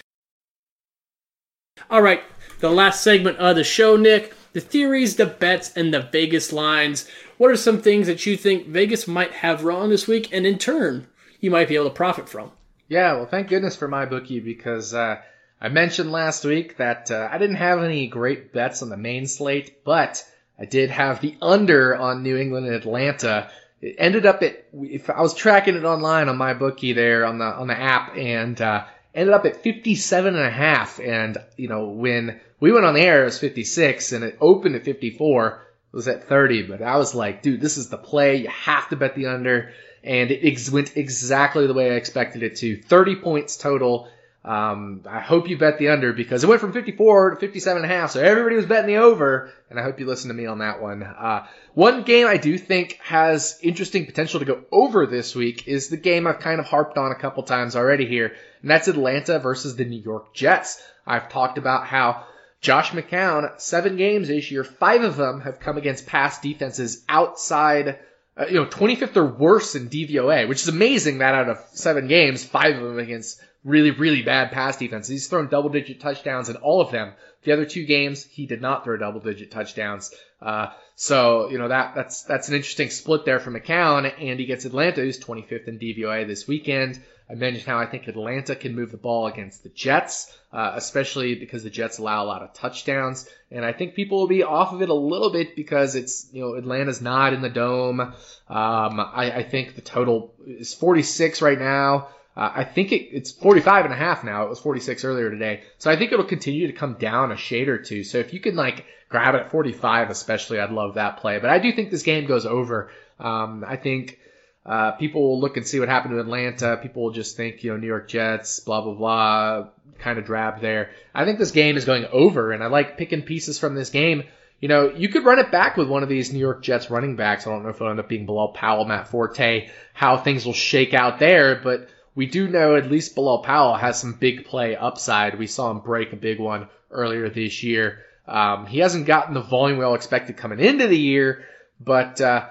[1.90, 2.22] All right,
[2.60, 4.34] the last segment of the show, Nick.
[4.52, 7.06] The theories, the bets, and the Vegas lines.
[7.36, 10.56] What are some things that you think Vegas might have wrong this week, and in
[10.56, 11.06] turn,
[11.40, 12.52] you might be able to profit from?
[12.88, 15.16] Yeah, well, thank goodness for MyBookie because uh,
[15.60, 19.26] I mentioned last week that uh, I didn't have any great bets on the main
[19.26, 20.24] slate, but
[20.58, 23.50] I did have the under on New England and Atlanta.
[23.80, 27.44] It ended up at if I was tracking it online on MyBookie there on the
[27.44, 28.84] on the app and uh,
[29.14, 30.98] ended up at 57 and a half.
[30.98, 34.76] And you know when we went on the air it was 56 and it opened
[34.76, 38.36] at 54 it was at 30 but I was like dude this is the play.
[38.36, 39.72] You have to bet the under.
[40.02, 42.80] And it ex- went exactly the way I expected it to.
[42.80, 44.08] 30 points total
[44.46, 47.90] um, I hope you bet the under because it went from 54 to 57 and
[47.90, 48.12] a half.
[48.12, 50.80] So everybody was betting the over, and I hope you listen to me on that
[50.80, 51.02] one.
[51.02, 55.88] Uh, one game I do think has interesting potential to go over this week is
[55.88, 59.40] the game I've kind of harped on a couple times already here, and that's Atlanta
[59.40, 60.80] versus the New York Jets.
[61.04, 62.24] I've talked about how
[62.60, 67.98] Josh McCown, seven games this year, five of them have come against pass defenses outside
[68.38, 72.06] uh, you know, 25th or worse in DVOA, which is amazing that out of seven
[72.06, 75.08] games, five of them against really, really bad pass defense.
[75.08, 77.12] He's thrown double digit touchdowns in all of them
[77.42, 80.14] The other two games, he did not throw double digit touchdowns.
[80.40, 84.10] Uh, so, you know, that, that's, that's an interesting split there for McCown.
[84.18, 87.02] And he gets Atlanta, who's 25th in DVOA this weekend.
[87.28, 91.34] I mentioned how I think Atlanta can move the ball against the Jets, uh, especially
[91.34, 93.28] because the Jets allow a lot of touchdowns.
[93.50, 96.40] And I think people will be off of it a little bit because it's, you
[96.40, 98.00] know, Atlanta's not in the dome.
[98.00, 98.14] Um,
[98.48, 102.08] I, I think the total is 46 right now.
[102.36, 104.44] Uh, I think it, it's 45 and a half now.
[104.44, 105.62] It was 46 earlier today.
[105.78, 108.04] So I think it'll continue to come down a shade or two.
[108.04, 111.38] So if you can like grab it at 45, especially, I'd love that play.
[111.38, 112.90] But I do think this game goes over.
[113.18, 114.18] Um, I think,
[114.66, 116.76] uh, people will look and see what happened to Atlanta.
[116.82, 119.68] People will just think, you know, New York Jets, blah, blah, blah,
[119.98, 120.90] kind of drab there.
[121.14, 124.24] I think this game is going over, and I like picking pieces from this game.
[124.60, 127.14] You know, you could run it back with one of these New York Jets running
[127.14, 127.46] backs.
[127.46, 130.52] I don't know if it'll end up being Bilal Powell, Matt Forte, how things will
[130.52, 134.74] shake out there, but we do know at least Bilal Powell has some big play
[134.74, 135.38] upside.
[135.38, 138.04] We saw him break a big one earlier this year.
[138.26, 141.44] Um, he hasn't gotten the volume we all expected coming into the year,
[141.78, 142.46] but uh,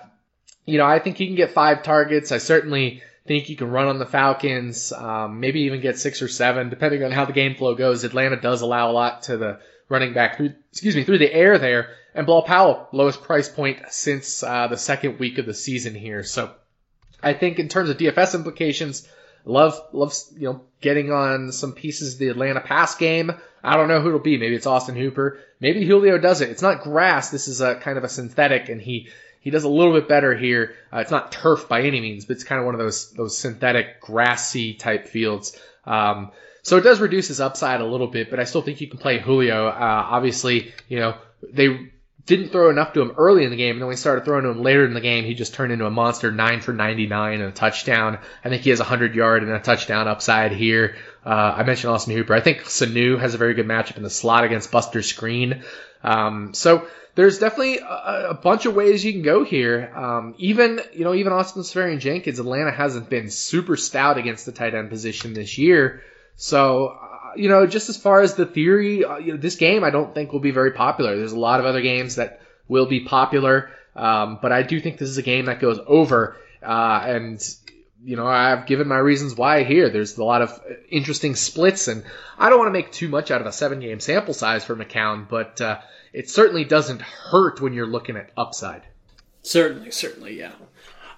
[0.65, 2.31] you know, I think he can get five targets.
[2.31, 6.27] I certainly think he can run on the Falcons, um, maybe even get six or
[6.27, 8.03] seven, depending on how the game flow goes.
[8.03, 9.59] Atlanta does allow a lot to the
[9.89, 11.89] running back through, excuse me, through the air there.
[12.13, 16.23] And Bilal Powell, lowest price point since uh, the second week of the season here.
[16.23, 16.51] So
[17.21, 19.07] I think in terms of DFS implications,
[19.45, 23.31] love love you know getting on some pieces of the Atlanta pass game.
[23.63, 24.37] I don't know who it'll be.
[24.37, 25.39] Maybe it's Austin Hooper.
[25.59, 26.49] Maybe Julio does it.
[26.49, 27.31] It's not grass.
[27.31, 29.07] This is a kind of a synthetic, and he
[29.39, 30.75] he does a little bit better here.
[30.91, 33.37] Uh, it's not turf by any means, but it's kind of one of those those
[33.37, 35.59] synthetic grassy type fields.
[35.85, 36.31] Um,
[36.63, 38.97] so it does reduce his upside a little bit, but I still think you can
[38.97, 39.67] play Julio.
[39.67, 41.91] Uh, obviously, you know they
[42.25, 44.49] didn't throw enough to him early in the game, and then we started throwing to
[44.49, 45.25] him later in the game.
[45.25, 48.17] He just turned into a monster, nine for 99 and a touchdown.
[48.43, 50.95] I think he has a 100 yard and a touchdown upside here.
[51.23, 52.33] Uh, I mentioned Austin Hooper.
[52.33, 55.63] I think Sanu has a very good matchup in the slot against Buster Skrine.
[56.03, 59.91] Um, so there's definitely a, a, bunch of ways you can go here.
[59.95, 64.75] Um, even you know even Austin Seferian-Jenkins, Atlanta hasn't been super stout against the tight
[64.75, 66.03] end position this year.
[66.37, 66.97] So
[67.35, 70.13] you know just as far as the theory, uh, you know this game I don't
[70.13, 71.15] think will be very popular.
[71.15, 74.97] There's a lot of other games that will be popular, um, but I do think
[74.97, 76.37] this is a game that goes over.
[76.61, 77.55] Uh, and
[78.03, 79.89] you know, I've given my reasons why here.
[79.89, 82.03] There's a lot of interesting splits, and
[82.37, 84.75] I don't want to make too much out of a seven game sample size for
[84.75, 85.79] McCown, but uh,
[86.13, 88.83] it certainly doesn't hurt when you're looking at upside.
[89.41, 90.53] Certainly, certainly, yeah.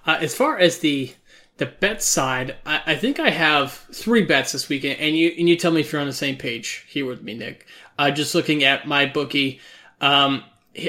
[0.06, 1.12] Uh, as far as the
[1.58, 5.48] the bet side, I, I, think I have three bets this weekend, and you and
[5.48, 7.66] you tell me if you're on the same page here with me, Nick.
[7.98, 9.58] Uh, just looking at MyBookie,
[10.00, 10.44] um,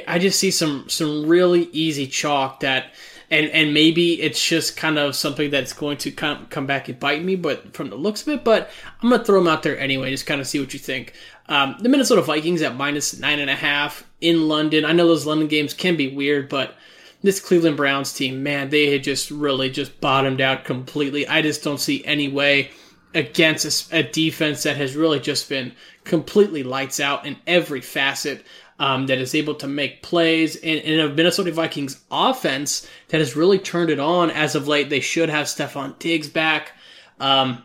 [0.07, 2.93] I just see some some really easy chalk that,
[3.31, 6.99] and and maybe it's just kind of something that's going to come come back and
[6.99, 8.69] bite me, but from the looks of it, but
[9.01, 11.13] I'm gonna throw them out there anyway, just kind of see what you think.
[11.47, 14.85] Um, the Minnesota Vikings at minus nine and a half in London.
[14.85, 16.75] I know those London games can be weird, but
[17.21, 21.27] this Cleveland Browns team, man, they had just really just bottomed out completely.
[21.27, 22.71] I just don't see any way
[23.13, 28.45] against a, defense that has really just been completely lights out in every facet.
[28.81, 33.35] Um, that is able to make plays and, and a Minnesota Vikings offense that has
[33.35, 34.89] really turned it on as of late.
[34.89, 36.71] They should have Stefon Diggs back.
[37.19, 37.61] Um,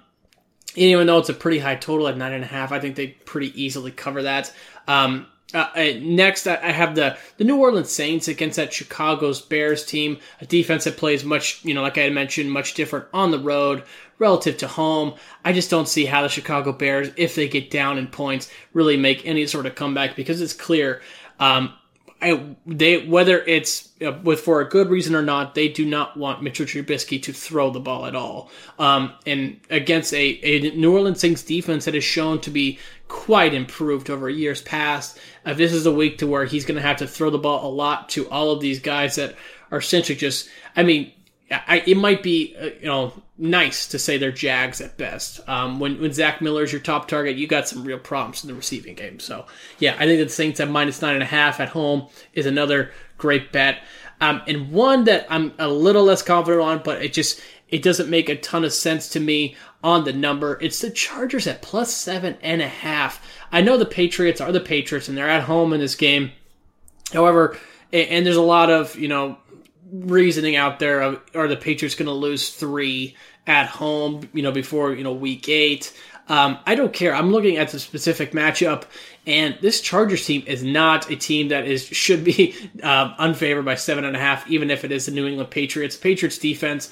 [0.74, 3.07] even though it's a pretty high total at nine and a half, I think they
[3.07, 4.52] pretty easily cover that.
[4.88, 9.86] Um, uh, uh next, I have the the New Orleans Saints against that Chicago's Bears
[9.86, 13.30] team, a defense that plays much, you know, like I had mentioned, much different on
[13.30, 13.84] the road
[14.18, 15.14] relative to home.
[15.44, 18.96] I just don't see how the Chicago Bears, if they get down in points, really
[18.96, 21.00] make any sort of comeback because it's clear
[21.40, 21.74] um,
[22.24, 26.16] I, they whether it's uh, with for a good reason or not, they do not
[26.16, 28.50] want Mitchell Trubisky to throw the ball at all.
[28.78, 32.78] Um, and against a, a New Orleans Saints defense that has shown to be
[33.09, 36.82] quite improved over years past, uh, this is a week to where he's going to
[36.82, 39.34] have to throw the ball a lot to all of these guys that
[39.70, 40.49] are essentially just.
[40.76, 41.12] I mean,
[41.51, 45.47] I, it might be uh, you know nice to say they're Jags at best.
[45.49, 48.49] Um, when when Zach Miller is your top target, you got some real problems in
[48.49, 49.20] the receiving game.
[49.20, 49.47] So
[49.78, 52.47] yeah, I think that the Saints at minus nine and a half at home is
[52.47, 53.82] another great bet.
[54.20, 58.10] Um, and one that I'm a little less confident on, but it just it doesn't
[58.10, 60.58] make a ton of sense to me on the number.
[60.60, 63.24] It's the Chargers at plus seven and a half.
[63.50, 66.32] I know the Patriots are the Patriots and they're at home in this game.
[67.12, 67.58] However,
[67.92, 69.38] and there's a lot of you know
[69.92, 74.52] reasoning out there of are the Patriots going to lose three at home, you know,
[74.52, 75.92] before you know week eight.
[76.26, 77.14] Um, I don't care.
[77.14, 78.84] I'm looking at the specific matchup,
[79.26, 83.74] and this Chargers team is not a team that is should be uh, unfavored by
[83.74, 85.96] seven and a half, even if it is the New England Patriots.
[85.96, 86.90] Patriots defense.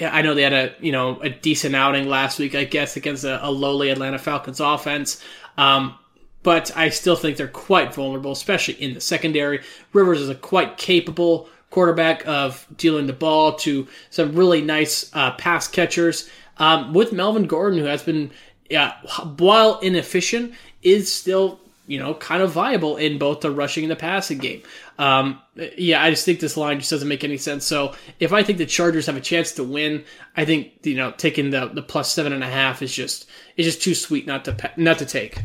[0.00, 3.24] I know they had a you know a decent outing last week, I guess, against
[3.24, 5.22] a, a lowly Atlanta Falcons offense.
[5.56, 5.96] Um,
[6.42, 9.62] but I still think they're quite vulnerable, especially in the secondary.
[9.92, 15.32] Rivers is a quite capable quarterback of dealing the ball to some really nice uh,
[15.32, 16.28] pass catchers.
[16.58, 18.30] Um, with Melvin Gordon, who has been,
[18.70, 18.92] yeah,
[19.38, 23.96] while inefficient, is still you know kind of viable in both the rushing and the
[23.96, 24.62] passing game.
[24.98, 25.40] Um,
[25.76, 27.64] yeah, I just think this line just doesn't make any sense.
[27.64, 30.04] So if I think the Chargers have a chance to win,
[30.36, 33.66] I think you know taking the the plus seven and a half is just is
[33.66, 35.38] just too sweet not to not to take.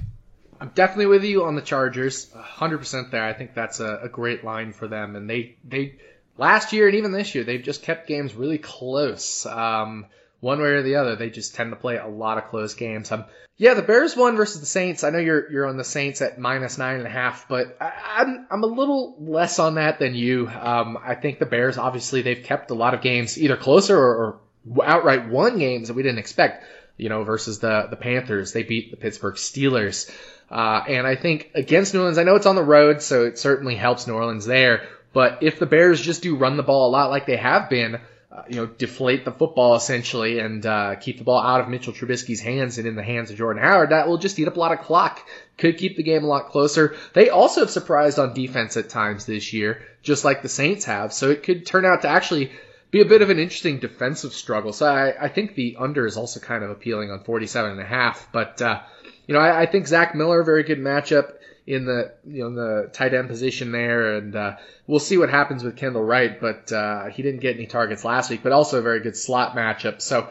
[0.62, 3.24] I'm definitely with you on the Chargers, 100% there.
[3.24, 5.96] I think that's a, a great line for them, and they they
[6.38, 9.46] last year and even this year they've just kept games really close.
[9.46, 10.06] Um,
[10.42, 13.12] one way or the other, they just tend to play a lot of close games.
[13.12, 13.26] Um,
[13.58, 15.04] yeah, the Bears won versus the Saints.
[15.04, 17.92] I know you're you're on the Saints at minus nine and a half, but I,
[18.20, 20.48] I'm I'm a little less on that than you.
[20.48, 24.40] Um, I think the Bears obviously they've kept a lot of games either closer or,
[24.76, 26.64] or outright won games that we didn't expect.
[26.96, 30.10] You know, versus the the Panthers, they beat the Pittsburgh Steelers,
[30.50, 33.38] uh, and I think against New Orleans, I know it's on the road, so it
[33.38, 34.88] certainly helps New Orleans there.
[35.12, 38.00] But if the Bears just do run the ball a lot like they have been,
[38.48, 42.40] you know, deflate the football essentially and uh, keep the ball out of Mitchell Trubisky's
[42.40, 44.72] hands and in the hands of Jordan Howard, that will just eat up a lot
[44.72, 45.28] of clock.
[45.58, 46.96] Could keep the game a lot closer.
[47.14, 51.12] They also have surprised on defense at times this year, just like the Saints have.
[51.14, 52.52] So it could turn out to actually
[52.92, 54.74] be a bit of an interesting defensive struggle.
[54.74, 57.86] So I, I think the under is also kind of appealing on 47 and a
[57.86, 58.30] half.
[58.32, 58.82] But, uh,
[59.28, 61.34] you know, I, I think Zach Miller, very good matchup
[61.70, 64.58] in the you know in the tight end position there, and uh,
[64.88, 66.42] we'll see what happens with Kendall Wright.
[66.42, 69.56] But uh, he didn't get any targets last week, but also a very good slot
[69.56, 70.02] matchup.
[70.02, 70.28] So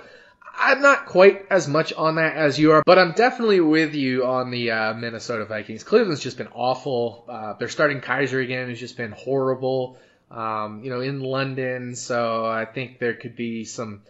[0.57, 4.27] I'm not quite as much on that as you are, but I'm definitely with you
[4.27, 5.85] on the uh, Minnesota Vikings.
[5.85, 7.25] Cleveland's just been awful.
[7.29, 9.97] Uh, they're starting Kizer again, who's just been horrible.
[10.33, 14.03] Um, you know, in London, so I think there could be some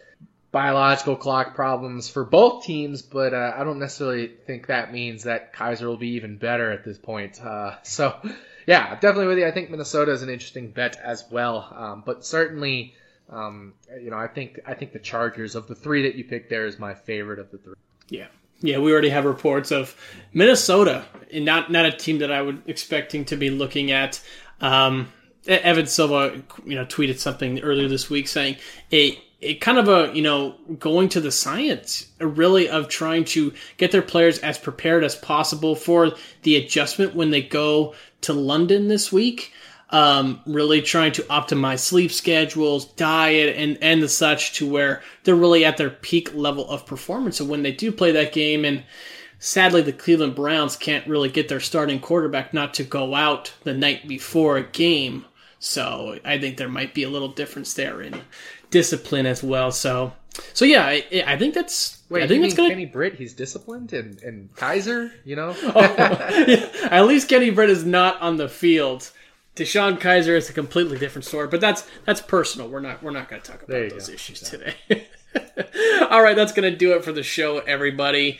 [0.51, 5.53] biological clock problems for both teams, but uh, I don't necessarily think that means that
[5.53, 7.41] Kizer will be even better at this point.
[7.41, 8.15] Uh, so,
[8.65, 9.47] yeah, definitely with you.
[9.47, 12.95] I think Minnesota is an interesting bet as well, um, but certainly,
[13.29, 16.49] um, you know, I think I think the Chargers of the three that you picked
[16.49, 17.75] there is my favorite of the three.
[18.09, 18.27] Yeah.
[18.61, 19.95] Yeah, we already have reports of
[20.33, 24.19] Minnesota, and not not a team that I would expecting to be looking at.
[24.59, 25.13] Um,
[25.47, 28.57] Evan Silva, you know, tweeted something earlier this week saying
[28.91, 33.53] a it kind of a you know going to the science really of trying to
[33.77, 36.11] get their players as prepared as possible for
[36.43, 39.53] the adjustment when they go to London this week.
[39.91, 45.33] Um, really trying to optimize sleep schedules, diet, and and the such to where they're
[45.33, 47.37] really at their peak level of performance.
[47.37, 48.83] So when they do play that game, and
[49.39, 53.73] sadly the Cleveland Browns can't really get their starting quarterback not to go out the
[53.73, 55.25] night before a game.
[55.59, 58.21] So I think there might be a little difference there in
[58.71, 59.71] discipline as well.
[59.71, 60.13] So,
[60.53, 62.01] so yeah, I, I think that's.
[62.09, 62.69] Wait, I think that's gonna.
[62.69, 65.55] Kenny Britt, he's disciplined, and and Kizer, you know.
[65.63, 69.11] oh, yeah, at least Kenny Britt is not on the field.
[69.55, 72.69] DeShone Kizer is a completely different story, but that's that's personal.
[72.69, 74.13] We're not we're not going to talk about those go.
[74.13, 74.75] issues today.
[76.09, 78.39] All right, that's going to do it for the show, everybody.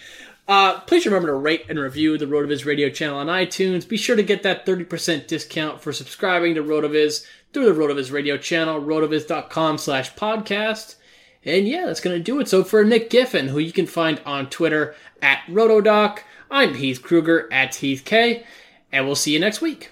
[0.50, 3.88] Uh, please remember to rate and review the RotoViz radio channel on iTunes.
[3.88, 7.24] Be sure to get that 30% discount for subscribing to RotoViz
[7.54, 10.96] through the RotoViz radio channel, rotoviz.com slash podcast.
[11.46, 12.48] And yeah, that's going to do it.
[12.48, 17.48] So for Nick Giffen, who you can find on Twitter at Rotodoc, I'm Heath Kruger
[17.54, 18.44] at Heath K,
[18.92, 19.92] and we'll see you next week.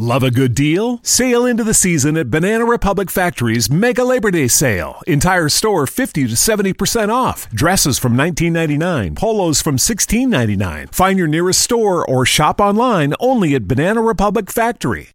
[0.00, 1.00] Love a good deal?
[1.02, 5.02] Sail into the season at Banana Republic Factory's Mega Labor Day Sale.
[5.08, 7.50] Entire store 50 to 70% off.
[7.50, 10.94] Dresses from 19.99, polos from 16.99.
[10.94, 15.06] Find your nearest store or shop online only at Banana Republic Factory.